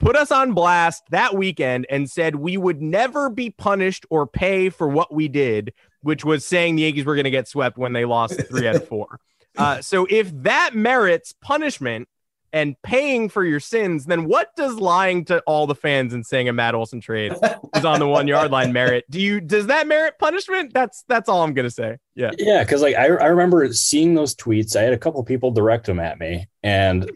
[0.00, 4.70] put us on blast that weekend and said we would never be punished or pay
[4.70, 7.92] for what we did, which was saying the Yankees were going to get swept when
[7.92, 9.20] they lost three out of four.
[9.58, 12.08] Uh, so if that merits punishment
[12.52, 16.48] and paying for your sins, then what does lying to all the fans and saying
[16.48, 17.32] a Matt Olson trade
[17.74, 19.04] is on the one yard line merit?
[19.10, 20.72] Do you does that merit punishment?
[20.74, 21.98] That's that's all I'm gonna say.
[22.14, 22.30] Yeah.
[22.38, 24.76] Yeah, because like I, I remember seeing those tweets.
[24.76, 27.10] I had a couple people direct them at me, and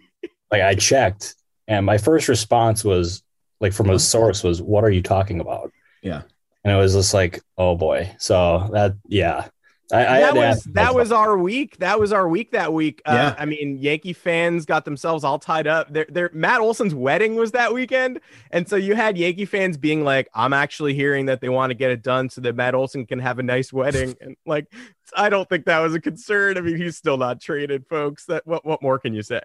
[0.50, 1.34] like I checked,
[1.68, 3.22] and my first response was
[3.60, 3.98] like from a uh-huh.
[3.98, 6.22] source was, "What are you talking about?" Yeah.
[6.64, 9.48] and it was just like, "Oh boy." So that yeah,
[9.92, 11.76] I, I that was that was our week.
[11.78, 13.02] That was our week that week.
[13.04, 15.92] Uh, I mean, Yankee fans got themselves all tied up.
[15.92, 18.20] Their their Matt Olson's wedding was that weekend,
[18.50, 21.74] and so you had Yankee fans being like, "I'm actually hearing that they want to
[21.74, 24.72] get it done so that Matt Olson can have a nice wedding." And like,
[25.14, 26.56] I don't think that was a concern.
[26.56, 28.24] I mean, he's still not traded, folks.
[28.26, 29.40] That what what more can you say?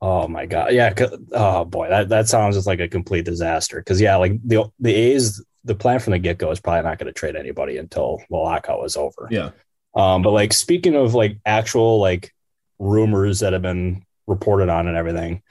[0.00, 0.92] Oh my god, yeah.
[1.32, 3.78] Oh boy, that, that sounds just like a complete disaster.
[3.78, 6.98] Because yeah, like the the A's, the plan from the get go is probably not
[6.98, 9.28] going to trade anybody until the lockout was over.
[9.30, 9.50] Yeah.
[9.94, 12.32] Um, but like speaking of like actual like
[12.78, 15.42] rumors that have been reported on and everything,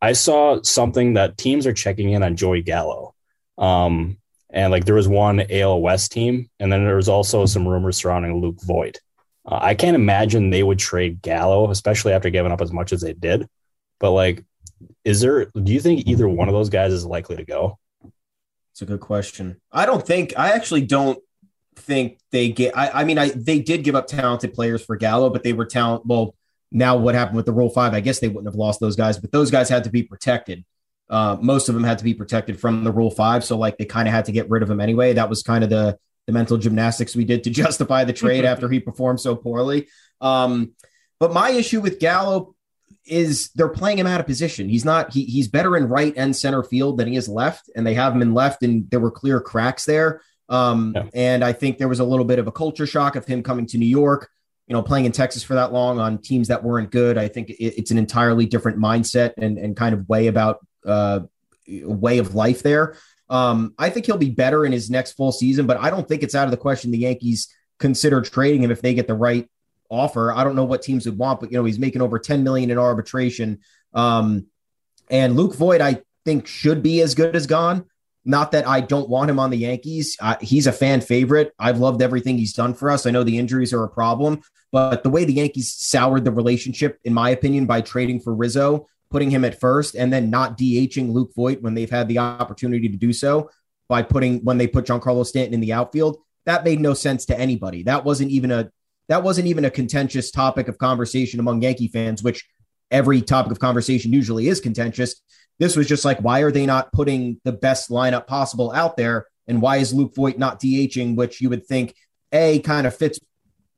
[0.00, 3.14] I saw something that teams are checking in on Joey Gallo.
[3.58, 4.18] Um,
[4.50, 7.96] and like there was one AL West team, and then there was also some rumors
[7.96, 8.98] surrounding Luke Voit.
[9.46, 13.00] Uh, I can't imagine they would trade Gallo, especially after giving up as much as
[13.00, 13.48] they did.
[13.98, 14.44] But like,
[15.04, 15.46] is there?
[15.46, 17.78] Do you think either one of those guys is likely to go?
[18.72, 19.60] It's a good question.
[19.70, 21.18] I don't think I actually don't
[21.76, 25.30] think they get I, I mean I they did give up talented players for Gallo,
[25.30, 26.34] but they were talent well
[26.70, 29.18] now what happened with the rule five, I guess they wouldn't have lost those guys,
[29.18, 30.64] but those guys had to be protected.
[31.10, 33.44] Uh, most of them had to be protected from the rule five.
[33.44, 35.12] So like they kind of had to get rid of him anyway.
[35.12, 38.68] That was kind of the the mental gymnastics we did to justify the trade after
[38.68, 39.88] he performed so poorly.
[40.20, 40.72] Um,
[41.20, 42.54] but my issue with Gallo
[43.04, 44.68] is they're playing him out of position.
[44.68, 47.86] He's not he, he's better in right and center field than he is left, and
[47.86, 50.22] they have him in left, and there were clear cracks there.
[50.48, 51.04] Um, Yeah.
[51.14, 53.66] and I think there was a little bit of a culture shock of him coming
[53.66, 54.28] to New York,
[54.66, 57.16] you know, playing in Texas for that long on teams that weren't good.
[57.18, 61.20] I think it, it's an entirely different mindset and, and kind of way about uh,
[61.68, 62.96] way of life there.
[63.30, 66.22] Um, I think he'll be better in his next full season, but I don't think
[66.22, 69.48] it's out of the question the Yankees consider trading him if they get the right
[69.88, 70.32] offer.
[70.32, 72.70] I don't know what teams would want, but you know, he's making over 10 million
[72.70, 73.60] in arbitration.
[73.94, 74.46] Um,
[75.10, 77.86] and Luke Voit, I think, should be as good as gone.
[78.24, 80.16] Not that I don't want him on the Yankees.
[80.20, 81.52] Uh, he's a fan favorite.
[81.58, 83.04] I've loved everything he's done for us.
[83.04, 86.98] I know the injuries are a problem, but the way the Yankees soured the relationship,
[87.04, 91.12] in my opinion, by trading for Rizzo, putting him at first, and then not DHing
[91.12, 93.50] Luke Voit when they've had the opportunity to do so
[93.88, 97.38] by putting when they put Giancarlo Stanton in the outfield, that made no sense to
[97.38, 97.82] anybody.
[97.82, 98.70] That wasn't even a
[99.08, 102.48] that wasn't even a contentious topic of conversation among Yankee fans, which
[102.90, 105.20] every topic of conversation usually is contentious.
[105.62, 109.28] This was just like, why are they not putting the best lineup possible out there?
[109.46, 111.94] And why is Luke Voit not DHing, which you would think
[112.32, 113.20] A kind of fits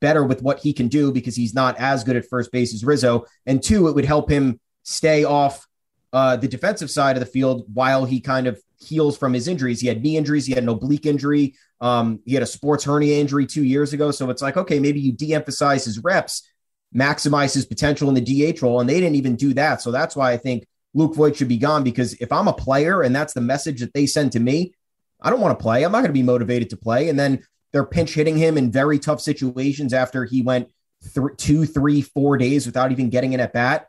[0.01, 2.87] better with what he can do because he's not as good at first base as
[2.87, 3.27] Rizzo.
[3.45, 5.67] And two, it would help him stay off
[6.15, 9.83] uh, the defensive side of the field while he kind of heals from his injuries.
[9.83, 13.21] He had knee injuries, he had an oblique injury, um, he had a sports hernia
[13.21, 14.11] injury two years ago.
[14.11, 16.49] So it's like, okay, maybe you de emphasize his reps,
[16.97, 18.81] maximize his potential in the DH role.
[18.81, 19.83] And they didn't even do that.
[19.83, 23.03] So that's why I think Luke Voit should be gone because if I'm a player
[23.03, 24.75] and that's the message that they send to me,
[25.21, 25.83] I don't want to play.
[25.83, 27.09] I'm not going to be motivated to play.
[27.09, 30.71] And then they're pinch hitting him in very tough situations after he went
[31.15, 33.89] th- two, three, four days without even getting an at bat,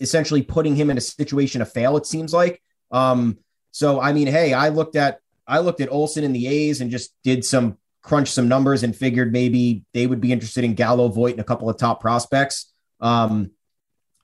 [0.00, 1.96] essentially putting him in a situation to fail.
[1.96, 2.62] It seems like.
[2.90, 3.38] Um,
[3.72, 6.90] so I mean, hey, I looked at I looked at Olson in the A's and
[6.90, 11.08] just did some crunch some numbers and figured maybe they would be interested in Gallo,
[11.08, 12.72] Voit, and a couple of top prospects.
[13.00, 13.50] Um,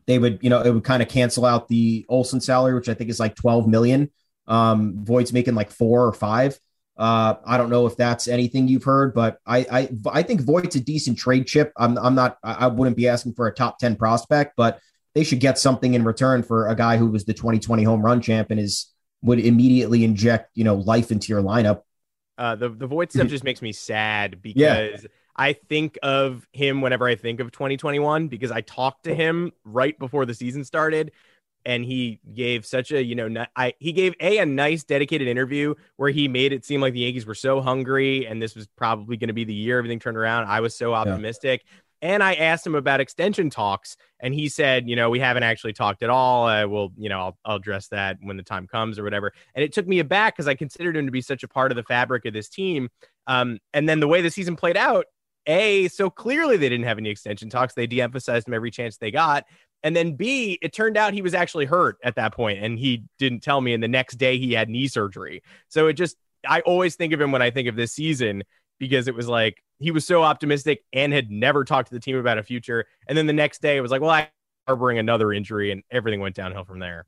[0.06, 2.94] they would, you know, it would kind of cancel out the Olson salary, which I
[2.94, 4.10] think is like 12 million.
[4.46, 6.58] Um, Voit's making like four or five.
[6.96, 10.76] Uh, I don't know if that's anything you've heard, but I, I, I think Voit's
[10.76, 11.72] a decent trade chip.
[11.76, 14.78] I'm, I'm not, I I wouldn't be asking for a top 10 prospect, but
[15.14, 18.20] they should get something in return for a guy who was the 2020 home run
[18.20, 21.82] champ and is would immediately inject, you know, life into your lineup.
[22.36, 25.08] Uh, the the Voit stuff just makes me sad because Yeah.
[25.36, 29.98] I think of him whenever I think of 2021 because I talked to him right
[29.98, 31.12] before the season started,
[31.64, 35.74] and he gave such a you know I he gave a a nice dedicated interview
[35.96, 39.16] where he made it seem like the Yankees were so hungry and this was probably
[39.16, 40.46] going to be the year everything turned around.
[40.48, 41.64] I was so optimistic.
[42.02, 45.72] And I asked him about extension talks, and he said, you know, we haven't actually
[45.72, 46.48] talked at all.
[46.48, 49.32] I will, you know, I'll, I'll address that when the time comes or whatever.
[49.54, 51.76] And it took me aback because I considered him to be such a part of
[51.76, 52.88] the fabric of this team.
[53.28, 55.06] Um, and then the way the season played out,
[55.46, 57.74] a, so clearly they didn't have any extension talks.
[57.74, 59.44] They de emphasized him every chance they got.
[59.82, 63.04] And then B, it turned out he was actually hurt at that point and he
[63.18, 63.74] didn't tell me.
[63.74, 65.42] And the next day he had knee surgery.
[65.68, 66.16] So it just,
[66.48, 68.44] I always think of him when I think of this season
[68.78, 72.16] because it was like he was so optimistic and had never talked to the team
[72.16, 72.86] about a future.
[73.08, 74.28] And then the next day it was like, well, I
[74.66, 77.04] harboring another injury and everything went downhill from there.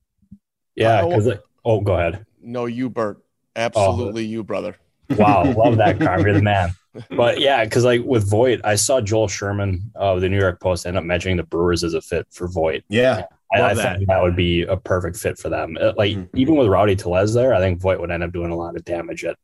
[0.75, 1.03] Yeah.
[1.03, 1.29] Cause
[1.65, 2.27] oh, go ahead.
[2.43, 3.19] No, you, Bert.
[3.55, 4.29] Absolutely oh.
[4.29, 4.77] you, brother.
[5.11, 5.53] Wow.
[5.53, 6.21] Love that car.
[6.21, 6.75] You're the man.
[7.11, 10.87] But yeah, because like with Voit, I saw Joel Sherman of the New York Post
[10.87, 12.85] end up mentioning the Brewers as a fit for Voit.
[12.89, 13.27] Yeah.
[13.53, 13.99] I, I that.
[13.99, 15.77] think that would be a perfect fit for them.
[15.81, 16.37] Uh, like mm-hmm.
[16.37, 18.85] even with Rowdy Tellez there, I think Voit would end up doing a lot of
[18.85, 19.37] damage at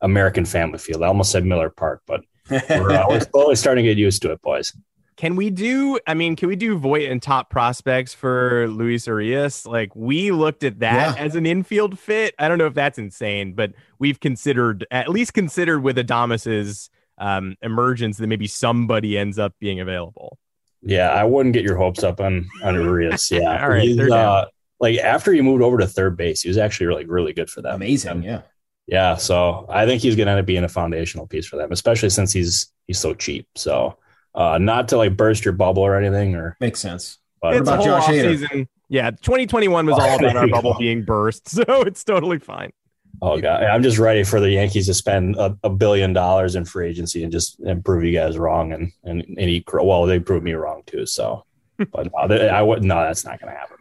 [0.00, 1.02] American Family Field.
[1.02, 4.32] I almost said Miller Park, but we're, uh, we're slowly starting to get used to
[4.32, 4.72] it, boys.
[5.18, 5.98] Can we do?
[6.06, 9.66] I mean, can we do Voit and top prospects for Luis Urias?
[9.66, 11.22] Like we looked at that yeah.
[11.22, 12.36] as an infield fit.
[12.38, 17.56] I don't know if that's insane, but we've considered at least considered with Adames's um,
[17.62, 20.38] emergence that maybe somebody ends up being available.
[20.82, 23.28] Yeah, I wouldn't get your hopes up on on Urias.
[23.32, 23.98] Yeah, all right.
[23.98, 24.46] Uh,
[24.78, 27.60] like after he moved over to third base, he was actually really really good for
[27.60, 27.74] them.
[27.74, 28.42] Amazing, yeah.
[28.86, 31.72] Yeah, so I think he's going to end up being a foundational piece for them,
[31.72, 33.46] especially since he's he's so cheap.
[33.54, 33.98] So,
[34.34, 37.18] uh, not to like burst your bubble or anything, or makes sense.
[37.40, 38.68] But it's about Josh Season.
[38.88, 42.72] Yeah, 2021 was all about our bubble being burst, so it's totally fine.
[43.20, 46.64] Oh god, I'm just ready for the Yankees to spend a, a, billion dollars in
[46.64, 50.20] free agency and just and prove you guys wrong and and, and he, well they
[50.20, 51.04] proved me wrong too.
[51.04, 51.44] So,
[51.78, 53.77] but no, I would no, that's not going to happen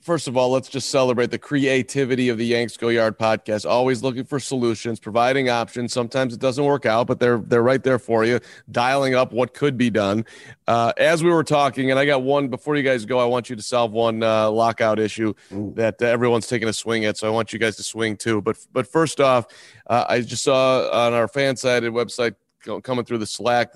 [0.00, 3.68] first of all, let's just celebrate the creativity of the Yanks Go Yard podcast.
[3.68, 5.92] Always looking for solutions, providing options.
[5.92, 9.54] Sometimes it doesn't work out, but they're they're right there for you, dialing up what
[9.54, 10.24] could be done.
[10.66, 13.18] Uh, as we were talking, and I got one before you guys go.
[13.18, 15.72] I want you to solve one uh, lockout issue Ooh.
[15.76, 17.16] that uh, everyone's taking a swing at.
[17.16, 18.40] So I want you guys to swing too.
[18.42, 19.46] But but first off,
[19.86, 22.34] uh, I just saw on our fan sided website
[22.82, 23.74] coming through the Slack.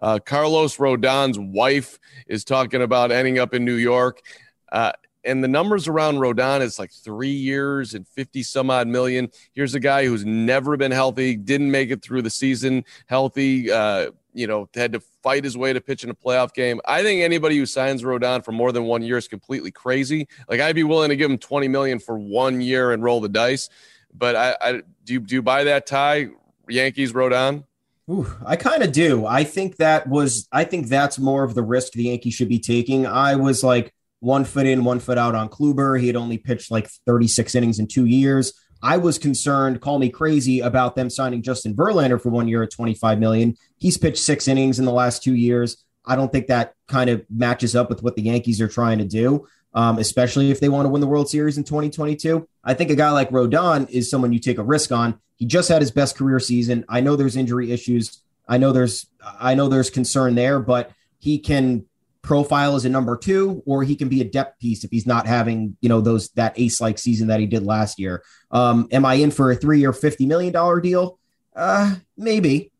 [0.00, 4.20] Uh, Carlos Rodon's wife is talking about ending up in New York.
[4.72, 4.92] Uh,
[5.26, 9.30] and the numbers around Rodon is like three years and 50 some odd million.
[9.52, 14.12] Here's a guy who's never been healthy, didn't make it through the season healthy, uh,
[14.32, 16.80] you know, had to fight his way to pitch in a playoff game.
[16.84, 20.28] I think anybody who signs Rodon for more than one year is completely crazy.
[20.48, 23.28] Like I'd be willing to give him 20 million for one year and roll the
[23.28, 23.68] dice.
[24.14, 24.72] But I, I
[25.04, 26.28] do you, do you buy that tie?
[26.68, 27.64] Yankees Rodon?
[28.08, 29.26] Ooh, I kind of do.
[29.26, 32.60] I think that was I think that's more of the risk the Yankees should be
[32.60, 33.04] taking.
[33.06, 36.00] I was like one foot in, one foot out on Kluber.
[36.00, 38.52] He had only pitched like 36 innings in two years.
[38.82, 42.70] I was concerned, call me crazy, about them signing Justin Verlander for one year at
[42.70, 43.56] 25 million.
[43.78, 45.82] He's pitched six innings in the last two years.
[46.04, 49.04] I don't think that kind of matches up with what the Yankees are trying to
[49.04, 52.46] do, um, especially if they want to win the World Series in 2022.
[52.62, 55.18] I think a guy like Rodon is someone you take a risk on.
[55.36, 56.84] He just had his best career season.
[56.88, 58.22] I know there's injury issues.
[58.48, 59.06] I know there's
[59.40, 61.86] I know there's concern there, but he can
[62.26, 65.26] profile as a number two, or he can be a depth piece if he's not
[65.26, 68.22] having, you know, those that ace like season that he did last year.
[68.50, 71.18] Um, am I in for a three year, $50 million deal?
[71.54, 72.72] Uh, maybe.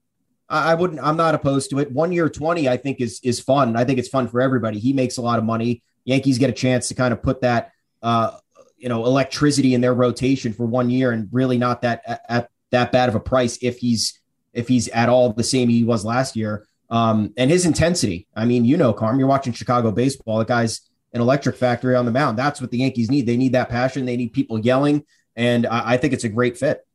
[0.48, 1.92] I, I wouldn't, I'm not opposed to it.
[1.92, 3.76] One year, 20, I think is, is fun.
[3.76, 4.80] I think it's fun for everybody.
[4.80, 5.82] He makes a lot of money.
[6.04, 7.70] Yankees get a chance to kind of put that,
[8.02, 8.32] uh,
[8.76, 12.50] you know, electricity in their rotation for one year and really not that at, at
[12.70, 14.20] that bad of a price if he's,
[14.52, 16.66] if he's at all the same he was last year.
[16.88, 18.29] Um, and his intensity.
[18.37, 20.38] I mean, you know, Carm, you're watching Chicago baseball.
[20.38, 22.38] The guy's an electric factory on the mound.
[22.38, 23.27] That's what the Yankees need.
[23.27, 24.07] They need that passion.
[24.07, 25.05] They need people yelling.
[25.35, 26.87] And I, I think it's a great fit.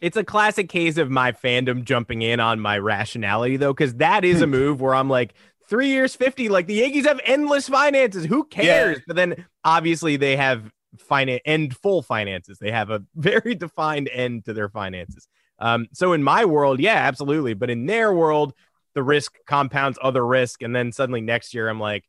[0.00, 4.24] It's a classic case of my fandom jumping in on my rationality, though, because that
[4.24, 5.34] is a move where I'm like,
[5.68, 6.48] three years, 50.
[6.48, 8.24] Like the Yankees have endless finances.
[8.24, 8.98] Who cares?
[8.98, 9.02] Yeah.
[9.06, 12.58] But then obviously they have finance end full finances.
[12.58, 15.28] They have a very defined end to their finances.
[15.58, 17.54] Um, so in my world, yeah, absolutely.
[17.54, 18.54] But in their world,
[18.98, 22.04] the risk compounds other risk, and then suddenly next year I'm like,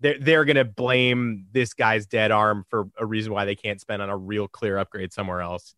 [0.00, 4.02] they're they're gonna blame this guy's dead arm for a reason why they can't spend
[4.02, 5.76] on a real clear upgrade somewhere else.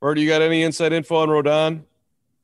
[0.00, 1.82] Or do you got any inside info on Rodon?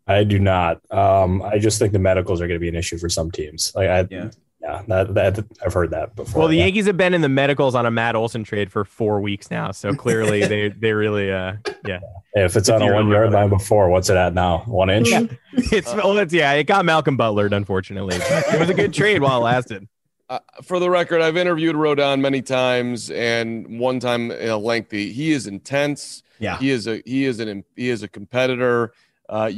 [0.08, 0.80] I do not.
[0.90, 3.72] Um, I just think the medicals are going to be an issue for some teams.
[3.76, 4.30] Like I, yeah,
[4.62, 6.40] yeah, that, that I've heard that before.
[6.40, 6.64] Well, the yeah.
[6.64, 9.70] Yankees have been in the medicals on a Matt Olson trade for four weeks now,
[9.70, 11.54] so clearly they they really uh
[11.86, 12.00] yeah.
[12.34, 14.58] If it's on a one yard line before, what's it at now?
[14.66, 15.08] One inch?
[15.08, 15.24] Yeah.
[15.54, 16.52] it's well, it's yeah.
[16.52, 18.16] It got Malcolm Butler, unfortunately.
[18.20, 19.88] it was a good trade while it lasted.
[20.28, 25.12] Uh, for the record, I've interviewed Rodon many times, and one time in a lengthy.
[25.12, 26.22] He is intense.
[26.38, 28.92] Yeah, he is a he is an he is a competitor.
[29.28, 29.50] Uh,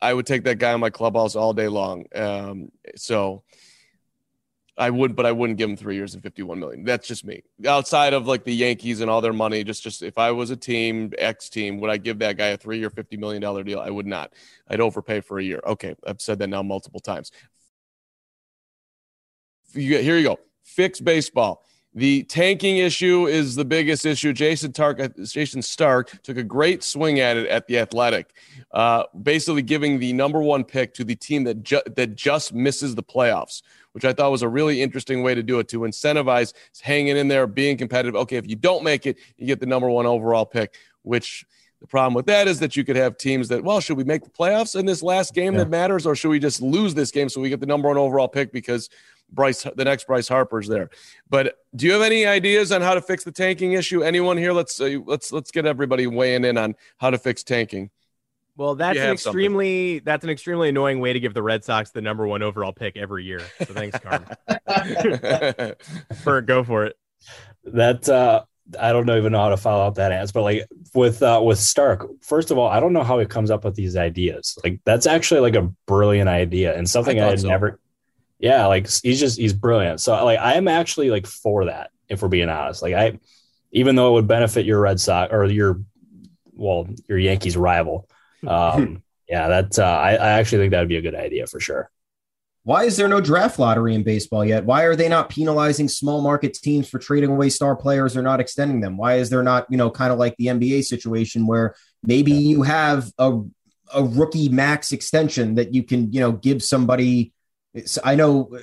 [0.00, 2.06] I would take that guy in my clubhouse all day long.
[2.14, 3.42] Um, so
[4.78, 6.84] I would, but I wouldn't give him three years and 51 million.
[6.84, 7.42] That's just me.
[7.66, 10.56] Outside of like the Yankees and all their money, just just if I was a
[10.56, 13.80] team, X team, would I give that guy a three year, $50 million deal?
[13.80, 14.32] I would not.
[14.68, 15.60] I'd overpay for a year.
[15.66, 15.96] Okay.
[16.06, 17.32] I've said that now multiple times.
[19.74, 20.38] Here you go.
[20.62, 21.64] Fix baseball.
[21.94, 24.32] The tanking issue is the biggest issue.
[24.32, 28.34] Jason Stark, Jayson Stark took a great swing at it at the Athletic,
[28.72, 32.94] uh, basically giving the number one pick to the team that ju- that just misses
[32.94, 36.52] the playoffs, which I thought was a really interesting way to do it to incentivize
[36.82, 38.14] hanging in there, being competitive.
[38.16, 40.74] Okay, if you don't make it, you get the number one overall pick.
[41.02, 41.46] Which
[41.80, 44.24] the problem with that is that you could have teams that, well, should we make
[44.24, 45.60] the playoffs in this last game yeah.
[45.60, 47.96] that matters, or should we just lose this game so we get the number one
[47.96, 48.90] overall pick because
[49.30, 50.90] Bryce, the next Bryce Harper's there.
[51.28, 54.02] But do you have any ideas on how to fix the tanking issue?
[54.02, 54.52] Anyone here?
[54.52, 57.90] Let's uh, let's let's get everybody weighing in on how to fix tanking.
[58.56, 60.04] Well, that's an extremely something.
[60.04, 62.96] that's an extremely annoying way to give the Red Sox the number one overall pick
[62.96, 63.40] every year.
[63.58, 64.24] So thanks, Carm.
[66.24, 66.96] for go for it.
[67.64, 68.44] That uh
[68.78, 71.40] I don't know even know how to follow up that answer, but like with uh,
[71.42, 74.58] with Stark, first of all, I don't know how he comes up with these ideas.
[74.62, 77.48] Like that's actually like a brilliant idea and something I, I had so.
[77.48, 77.80] never
[78.38, 80.00] yeah, like he's just he's brilliant.
[80.00, 82.82] So like I'm actually like for that, if we're being honest.
[82.82, 83.18] Like I
[83.72, 85.80] even though it would benefit your Red Sox or your
[86.52, 88.08] well, your Yankees rival.
[88.46, 91.58] Um yeah, that uh, I, I actually think that would be a good idea for
[91.58, 91.90] sure.
[92.62, 94.64] Why is there no draft lottery in baseball yet?
[94.64, 98.40] Why are they not penalizing small market teams for trading away star players or not
[98.40, 98.96] extending them?
[98.96, 102.62] Why is there not, you know, kind of like the NBA situation where maybe you
[102.62, 103.40] have a
[103.94, 107.32] a rookie max extension that you can, you know, give somebody
[108.02, 108.58] I know,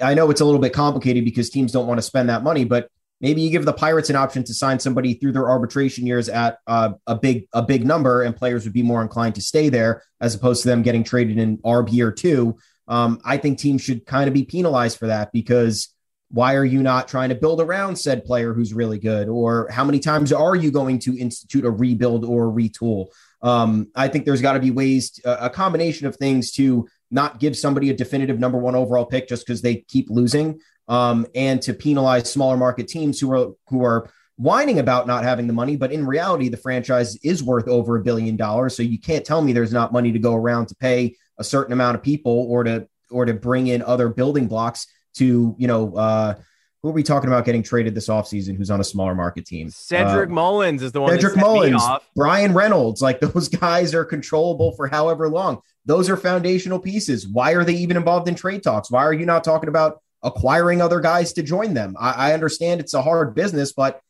[0.00, 2.64] I know it's a little bit complicated because teams don't want to spend that money,
[2.64, 2.88] but
[3.20, 6.58] maybe you give the Pirates an option to sign somebody through their arbitration years at
[6.66, 10.02] uh, a big a big number, and players would be more inclined to stay there
[10.20, 12.56] as opposed to them getting traded in ARB year two.
[12.88, 15.94] Um, I think teams should kind of be penalized for that because
[16.32, 19.28] why are you not trying to build around said player who's really good?
[19.28, 23.06] Or how many times are you going to institute a rebuild or retool?
[23.42, 27.40] Um, I think there's got to be ways, to, a combination of things to not
[27.40, 31.60] give somebody a definitive number one overall pick just because they keep losing, um, and
[31.62, 35.76] to penalize smaller market teams who are who are whining about not having the money,
[35.76, 38.74] but in reality, the franchise is worth over a billion dollars.
[38.74, 41.74] So you can't tell me there's not money to go around to pay a certain
[41.74, 45.94] amount of people or to or to bring in other building blocks to you know
[45.94, 46.34] uh,
[46.82, 49.68] who are we talking about getting traded this offseason who's on a smaller market team?
[49.68, 51.10] Cedric uh, Mullins is the one.
[51.10, 51.82] Cedric Mullins,
[52.16, 55.60] Bryan Reynolds, like those guys are controllable for however long.
[55.84, 57.28] Those are foundational pieces.
[57.28, 58.90] Why are they even involved in trade talks?
[58.90, 61.96] Why are you not talking about acquiring other guys to join them?
[61.98, 64.00] I, I understand it's a hard business, but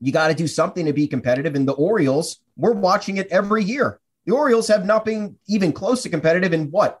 [0.00, 1.54] you got to do something to be competitive.
[1.54, 4.00] And the Orioles, we're watching it every year.
[4.26, 7.00] The Orioles have not been even close to competitive in what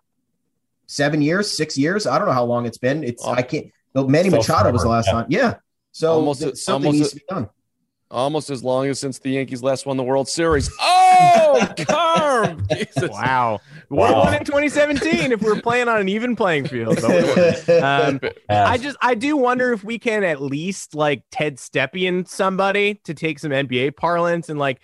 [0.86, 2.06] seven years, six years.
[2.06, 3.02] I don't know how long it's been.
[3.02, 5.12] It's I can't but Manny so Machado was the last yeah.
[5.12, 5.26] time.
[5.28, 5.54] Yeah.
[5.92, 7.48] So almost, something almost, needs to be done.
[8.10, 10.70] Almost as long as since the Yankees last won the World Series.
[10.80, 12.66] Oh, Carm!
[13.02, 13.60] wow.
[13.88, 14.24] Wow.
[14.24, 16.98] One in 2017 if we are playing on an even playing field.
[17.84, 22.94] Um, I just I do wonder if we can at least like Ted Stepien somebody
[23.04, 24.80] to take some NBA parlance and like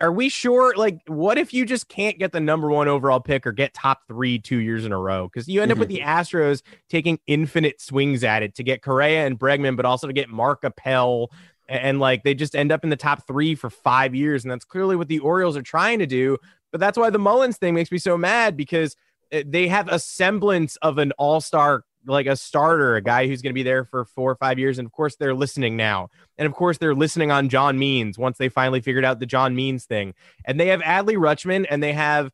[0.00, 0.74] are we sure?
[0.76, 4.06] Like, what if you just can't get the number one overall pick or get top
[4.06, 5.28] three two years in a row?
[5.28, 5.78] Because you end mm-hmm.
[5.78, 6.08] up with the mm-hmm.
[6.08, 10.28] Astros taking infinite swings at it to get Correa and Bregman, but also to get
[10.28, 11.30] Mark Appel.
[11.68, 14.44] And, and like they just end up in the top three for five years.
[14.44, 16.38] And that's clearly what the Orioles are trying to do.
[16.70, 18.96] But that's why the Mullins thing makes me so mad because
[19.32, 23.42] eh, they have a semblance of an all star like a starter, a guy who's
[23.42, 24.78] going to be there for four or five years.
[24.78, 26.08] And of course, they're listening now.
[26.36, 29.54] And of course, they're listening on John Means once they finally figured out the John
[29.54, 30.14] Means thing.
[30.44, 32.30] And they have Adley Rutschman and they have,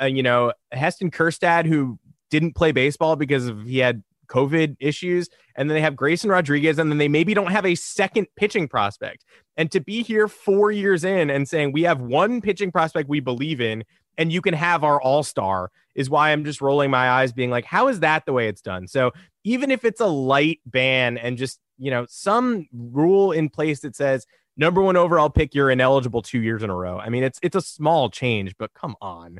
[0.00, 1.98] uh, you know, Heston Kjerstad, who
[2.30, 5.28] didn't play baseball because of he had COVID issues.
[5.56, 6.78] And then they have Grayson Rodriguez.
[6.78, 9.24] And then they maybe don't have a second pitching prospect.
[9.56, 13.20] And to be here four years in and saying we have one pitching prospect we
[13.20, 13.84] believe in
[14.18, 17.50] and you can have our all star is why I'm just rolling my eyes, being
[17.50, 18.86] like, how is that the way it's done?
[18.88, 19.12] So
[19.44, 23.94] even if it's a light ban and just, you know, some rule in place that
[23.94, 26.98] says number one overall pick, you're ineligible two years in a row.
[26.98, 29.38] I mean, it's it's a small change, but come on.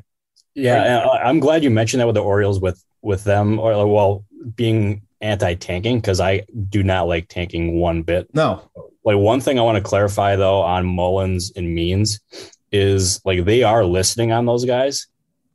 [0.53, 3.85] Yeah, uh, I'm glad you mentioned that with the Orioles with with them or uh,
[3.85, 8.33] well being anti-tanking because I do not like tanking one bit.
[8.33, 8.69] No.
[9.03, 12.19] Like one thing I want to clarify though on Mullins and Means
[12.75, 15.07] is like they are listening on those guys,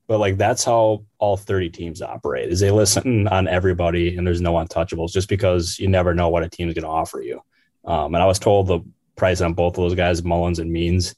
[0.08, 4.40] but like that's how all 30 teams operate is they listen on everybody and there's
[4.40, 7.40] no untouchables just because you never know what a team is going to offer you.
[7.84, 8.80] Um, and I was told the
[9.16, 11.14] price on both of those guys, Mullins and Means,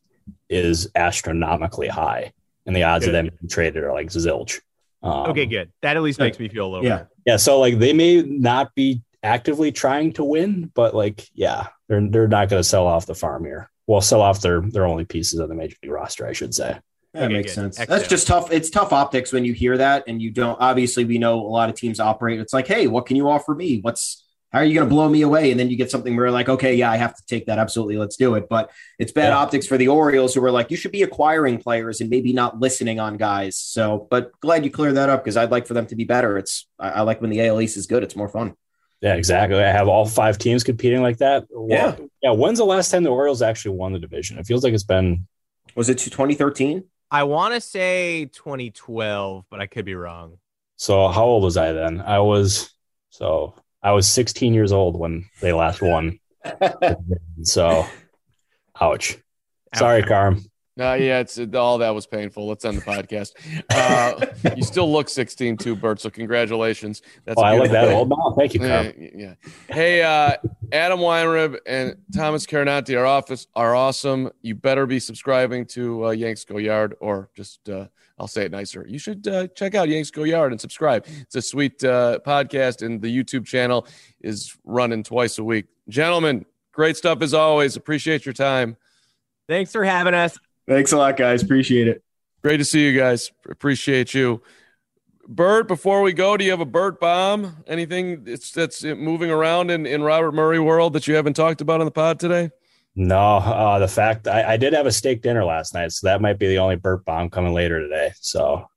[0.48, 2.32] is astronomically high,
[2.66, 3.14] and the odds good.
[3.14, 4.60] of them being traded are like zilch.
[5.02, 5.72] Um, okay, good.
[5.82, 6.84] That at least makes me feel a little.
[6.84, 7.36] Yeah, yeah.
[7.36, 12.28] So like they may not be actively trying to win, but like, yeah, they're they're
[12.28, 13.70] not going to sell off the farm here.
[13.86, 16.78] Well, sell off their their only pieces of the major league roster, I should say.
[17.14, 17.74] That okay, makes good.
[17.74, 17.86] sense.
[17.86, 18.50] That's just tough.
[18.50, 20.58] It's tough optics when you hear that and you don't.
[20.60, 22.40] Obviously, we know a lot of teams operate.
[22.40, 23.80] It's like, hey, what can you offer me?
[23.80, 25.50] What's how are you going to blow me away?
[25.50, 27.58] And then you get something where like, okay, yeah, I have to take that.
[27.58, 28.48] Absolutely, let's do it.
[28.50, 29.38] But it's bad yeah.
[29.38, 32.60] optics for the Orioles, who are like, you should be acquiring players and maybe not
[32.60, 33.56] listening on guys.
[33.56, 36.36] So, but glad you cleared that up because I'd like for them to be better.
[36.36, 38.02] It's I, I like when the AL East is good.
[38.02, 38.54] It's more fun.
[39.02, 39.58] Yeah, exactly.
[39.58, 41.44] I have all five teams competing like that.
[41.68, 41.96] Yeah.
[42.22, 42.30] yeah.
[42.30, 44.38] When's the last time the Orioles actually won the division?
[44.38, 45.26] It feels like it's been.
[45.74, 46.84] Was it 2013?
[47.10, 50.38] I want to say 2012, but I could be wrong.
[50.76, 52.00] So how old was I then?
[52.00, 52.72] I was
[53.10, 56.20] so I was 16 years old when they last won.
[57.42, 57.84] so,
[58.80, 59.18] ouch.
[59.74, 60.44] Sorry, Carm.
[60.80, 62.48] Uh, yeah, it's all that was painful.
[62.48, 63.32] Let's end the podcast.
[63.70, 66.00] Uh, you still look 16 too, Bert.
[66.00, 67.02] So congratulations.
[67.24, 68.34] That's oh, I look that old now.
[68.36, 68.92] Thank you, Carm.
[68.98, 69.34] Yeah, yeah.
[69.68, 70.36] Hey, uh,
[70.72, 74.30] Adam Weinrib and Thomas Carannante, our office are awesome.
[74.40, 78.52] You better be subscribing to uh, Yanks Go Yard, or just uh, I'll say it
[78.52, 78.86] nicer.
[78.88, 81.06] You should uh, check out Yanks Go Yard and subscribe.
[81.20, 83.86] It's a sweet uh, podcast, and the YouTube channel
[84.22, 85.66] is running twice a week.
[85.88, 87.76] Gentlemen, great stuff as always.
[87.76, 88.76] Appreciate your time.
[89.48, 90.38] Thanks for having us.
[90.68, 91.42] Thanks a lot, guys.
[91.42, 92.02] Appreciate it.
[92.42, 93.30] Great to see you guys.
[93.48, 94.42] Appreciate you.
[95.28, 97.56] Bert, before we go, do you have a Bert bomb?
[97.66, 101.80] Anything that's, that's moving around in, in Robert Murray world that you haven't talked about
[101.80, 102.50] on the pod today?
[102.94, 106.20] No, uh, the fact I, I, did have a steak dinner last night, so that
[106.20, 108.12] might be the only Bert bomb coming later today.
[108.20, 108.68] So,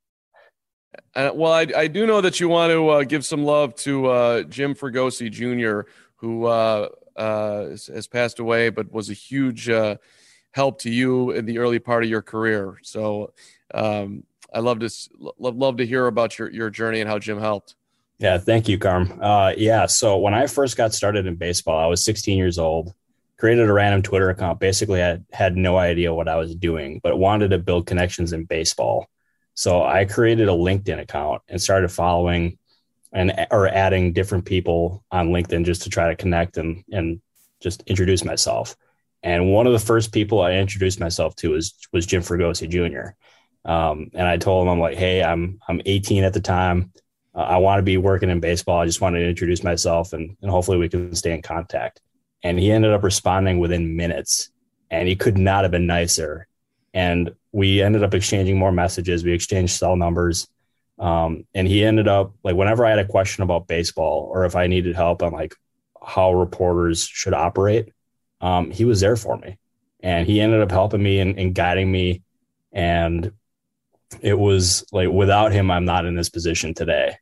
[1.16, 4.06] uh, well, I, I do know that you want to uh, give some love to
[4.06, 9.70] uh, Jim Fregosi Jr., who uh, uh, has passed away, but was a huge
[10.56, 12.80] help to you in the early part of your career.
[12.82, 13.34] So
[13.74, 14.90] um, I love to
[15.38, 17.76] love, love to hear about your your journey and how Jim helped.
[18.20, 19.20] Yeah, thank you, Carm.
[19.22, 22.94] Uh, yeah, so when I first got started in baseball, I was 16 years old.
[23.38, 24.62] Created a random Twitter account.
[24.62, 28.32] Basically, I had, had no idea what I was doing, but wanted to build connections
[28.32, 29.10] in baseball.
[29.56, 32.58] So I created a LinkedIn account and started following
[33.12, 37.20] and or adding different people on LinkedIn just to try to connect and and
[37.60, 38.78] just introduce myself.
[39.26, 43.16] And one of the first people I introduced myself to was was Jim Fregosi Jr.
[43.70, 46.94] Um, and I told him, I'm like, hey, I'm I'm 18 at the time.
[47.34, 48.80] Uh, I want to be working in baseball.
[48.80, 52.02] I just wanted to introduce myself, and and hopefully we can stay in contact.
[52.44, 54.52] And he ended up responding within minutes,
[54.92, 56.48] and he could not have been nicer.
[56.94, 59.24] And we ended up exchanging more messages.
[59.24, 60.48] We exchanged cell numbers.
[61.00, 64.56] Um, and he ended up like whenever I had a question about baseball or if
[64.56, 65.54] I needed help on like
[66.02, 67.90] how reporters should operate,
[68.46, 69.58] um, he was there for me
[70.02, 72.22] and he ended up helping me and, and guiding me.
[72.72, 73.32] And
[74.22, 77.18] it was like without him, I'm not in this position today.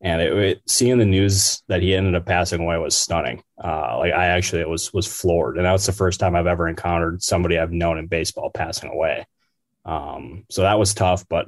[0.00, 3.42] And it, it, seeing the news that he ended up passing away was stunning.
[3.62, 6.66] Uh, like I actually was was floored, and that was the first time I've ever
[6.66, 9.26] encountered somebody I've known in baseball passing away.
[9.84, 11.46] Um, so that was tough, but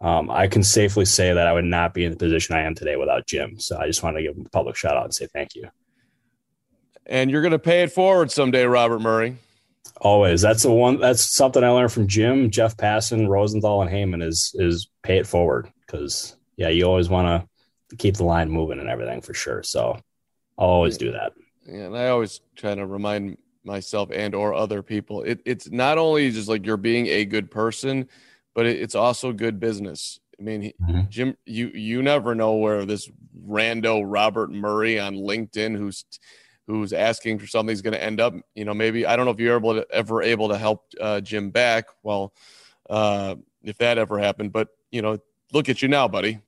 [0.00, 2.76] um, I can safely say that I would not be in the position I am
[2.76, 3.58] today without Jim.
[3.58, 5.68] So I just want to give him a public shout out and say thank you
[7.06, 9.36] and you're going to pay it forward someday, Robert Murray.
[10.00, 10.40] Always.
[10.40, 10.98] That's the one.
[10.98, 15.26] That's something I learned from Jim, Jeff Passan, Rosenthal, and Heyman is is pay it
[15.26, 17.46] forward because yeah, you always want
[17.90, 19.62] to keep the line moving and everything for sure.
[19.62, 19.98] So
[20.58, 21.32] I'll always do that.
[21.66, 25.98] Yeah, and I always try to remind myself and or other people it, it's not
[25.98, 28.08] only just like you're being a good person,
[28.54, 30.18] but it, it's also good business.
[30.38, 31.00] I mean, mm-hmm.
[31.10, 33.10] Jim, you you never know where this
[33.46, 36.04] rando Robert Murray on LinkedIn, who's
[36.70, 38.34] who's asking for something is going to end up.
[38.54, 41.20] You know, maybe I don't know if you're able to, ever able to help uh,
[41.20, 41.86] Jim back.
[42.02, 42.32] Well,
[42.88, 45.18] uh, if that ever happened, but you know,
[45.52, 46.40] look at you now, buddy,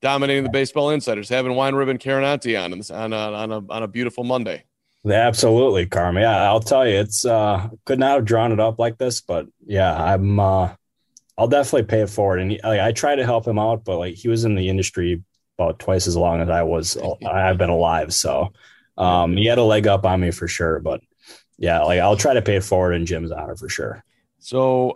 [0.00, 4.24] dominating the baseball insiders, having Weinrib Carannante on on a, on a on a beautiful
[4.24, 4.64] Monday.
[5.08, 6.18] Absolutely, Carm.
[6.18, 9.46] Yeah, I'll tell you, it's uh, could not have drawn it up like this, but
[9.66, 10.38] yeah, I'm.
[10.38, 10.74] Uh,
[11.38, 13.96] I'll definitely pay it forward, and he, like, I try to help him out, but
[13.96, 15.22] like he was in the industry
[15.58, 16.98] about twice as long as I was.
[17.26, 18.52] I've been alive, so
[19.00, 21.00] um, he had a leg up on me for sure, but
[21.58, 24.04] yeah, like I'll try to pay it forward in Jim's honor for sure.
[24.38, 24.94] So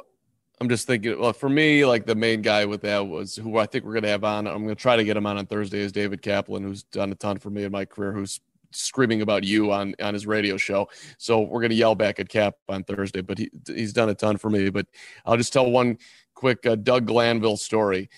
[0.60, 3.66] I'm just thinking, well, for me, like the main guy with that was who I
[3.66, 4.46] think we're going to have on.
[4.46, 7.12] I'm going to try to get him on on Thursday is David Kaplan, who's done
[7.12, 8.40] a ton for me in my career, who's
[8.72, 10.88] screaming about you on on his radio show.
[11.16, 14.14] So we're going to yell back at Cap on Thursday, but he he's done a
[14.14, 14.68] ton for me.
[14.68, 14.86] But
[15.24, 15.98] I'll just tell one
[16.44, 18.10] quick uh, Doug Glanville story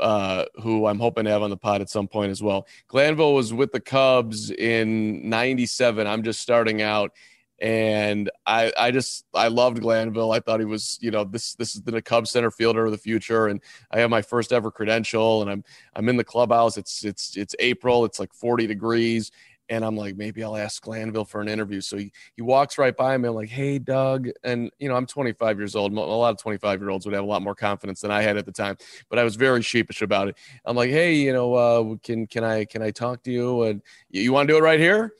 [0.00, 2.68] uh, who I'm hoping to have on the pod at some point as well.
[2.86, 6.06] Glanville was with the Cubs in '97.
[6.06, 7.10] I'm just starting out,
[7.58, 10.30] and I I just I loved Glanville.
[10.30, 12.98] I thought he was you know this this is the Cubs center fielder of the
[12.98, 13.60] future, and
[13.90, 15.64] I have my first ever credential, and I'm
[15.96, 16.76] I'm in the clubhouse.
[16.76, 18.04] It's it's it's April.
[18.04, 19.32] It's like 40 degrees,
[19.68, 21.80] and I'm like, maybe I'll ask Glanville for an interview.
[21.80, 23.28] So he, he walks right by me.
[23.28, 24.28] I'm like, hey, Doug.
[24.44, 25.92] And, you know, I'm 25 years old.
[25.92, 28.36] A lot of 25 year olds would have a lot more confidence than I had
[28.36, 28.76] at the time,
[29.08, 30.36] but I was very sheepish about it.
[30.64, 33.62] I'm like, hey, you know, uh, can, can I, can I talk to you?
[33.62, 35.14] And you, you want to do it right here?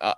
[0.00, 0.14] Uh,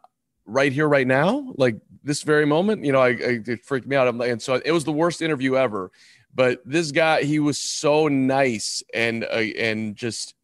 [0.47, 1.53] right here, right now?
[1.57, 2.85] Like this very moment?
[2.85, 4.07] You know, I, I it freaked me out.
[4.07, 5.91] I'm like, and so it was the worst interview ever.
[6.35, 10.35] But this guy, he was so nice and, uh, and just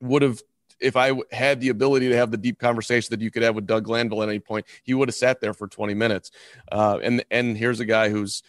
[0.00, 0.40] would have
[0.80, 3.66] if I had the ability to have the deep conversation that you could have with
[3.66, 6.30] Doug Glanville at any point, he would have sat there for 20 minutes.
[6.70, 8.42] Uh, and and here's a guy who's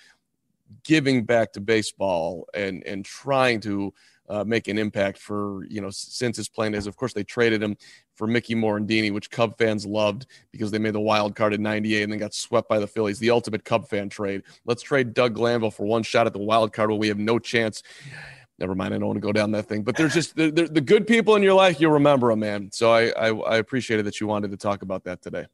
[0.83, 3.93] giving back to baseball and and trying to
[4.29, 6.87] uh, make an impact for you know since his playing days.
[6.87, 7.77] Of course, they traded him
[8.15, 12.03] for Mickey Morandini, which Cub fans loved because they made the wild card in '98
[12.03, 13.19] and then got swept by the Phillies.
[13.19, 14.43] The ultimate Cub fan trade.
[14.65, 17.39] Let's trade Doug Glanville for one shot at the wild card when we have no
[17.39, 17.83] chance
[18.59, 18.93] never mind.
[18.93, 21.07] I don't want to go down that thing, but there's just the, the, the good
[21.07, 21.79] people in your life.
[21.79, 22.69] You'll remember them, man.
[22.71, 25.45] So I, I, I appreciated that you wanted to talk about that today.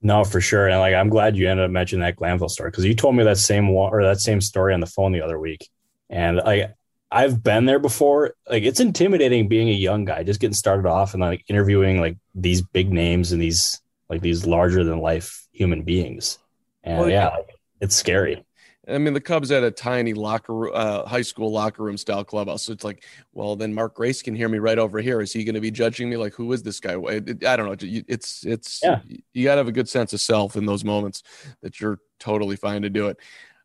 [0.00, 0.68] No, for sure.
[0.68, 3.24] And like, I'm glad you ended up mentioning that Glanville story because you told me
[3.24, 5.68] that same one or that same story on the phone the other week.
[6.10, 6.74] And like,
[7.10, 8.34] I've been there before.
[8.48, 12.16] Like, it's intimidating being a young guy, just getting started off and like interviewing like
[12.34, 16.38] these big names and these like these larger than life human beings.
[16.82, 18.44] And well, yeah, like, it's scary.
[18.88, 22.64] I mean, the Cubs had a tiny locker, uh, high school locker room style clubhouse.
[22.64, 25.20] So it's like, well, then Mark Grace can hear me right over here.
[25.20, 26.16] Is he going to be judging me?
[26.16, 26.94] Like, who is this guy?
[26.94, 27.76] I don't know.
[27.80, 29.00] It's it's yeah.
[29.32, 31.22] you got to have a good sense of self in those moments
[31.60, 33.18] that you're totally fine to do it.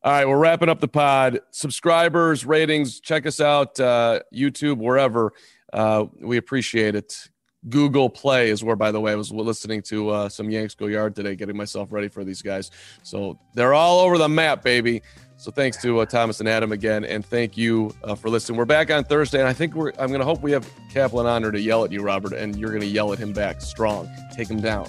[0.03, 1.41] All right, we're wrapping up the pod.
[1.49, 5.33] Subscribers, ratings, check us out, uh, YouTube, wherever.
[5.73, 7.27] Uh, we appreciate it.
[7.69, 10.87] Google Play is where, by the way, I was listening to uh, some Yanks Go
[10.87, 12.71] Yard today, getting myself ready for these guys.
[13.03, 15.01] So they're all over the map, baby.
[15.37, 18.57] So thanks to uh, Thomas and Adam again, and thank you uh, for listening.
[18.57, 19.91] We're back on Thursday, and I think we're.
[19.99, 22.71] I'm going to hope we have Kaplan on to yell at you, Robert, and you're
[22.71, 24.09] going to yell at him back strong.
[24.33, 24.87] Take him down.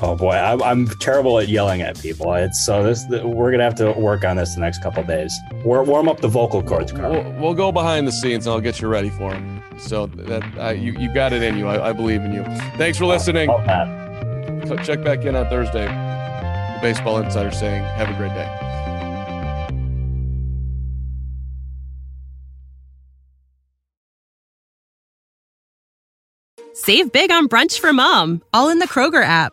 [0.00, 2.32] Oh boy, I'm, I'm terrible at yelling at people.
[2.34, 5.36] It's so this we're gonna have to work on this the next couple days.
[5.64, 6.92] We're, warm up the vocal cords.
[6.92, 9.60] We'll, we'll, go behind the scenes and I'll get you ready for them.
[9.76, 11.66] So that uh, you you got it in you.
[11.66, 12.44] I, I believe in you.
[12.76, 13.48] Thanks for listening.
[14.68, 15.86] So check back in on Thursday.
[15.86, 18.64] The Baseball Insider saying, "Have a great day."
[26.74, 29.52] Save big on brunch for mom, all in the Kroger app.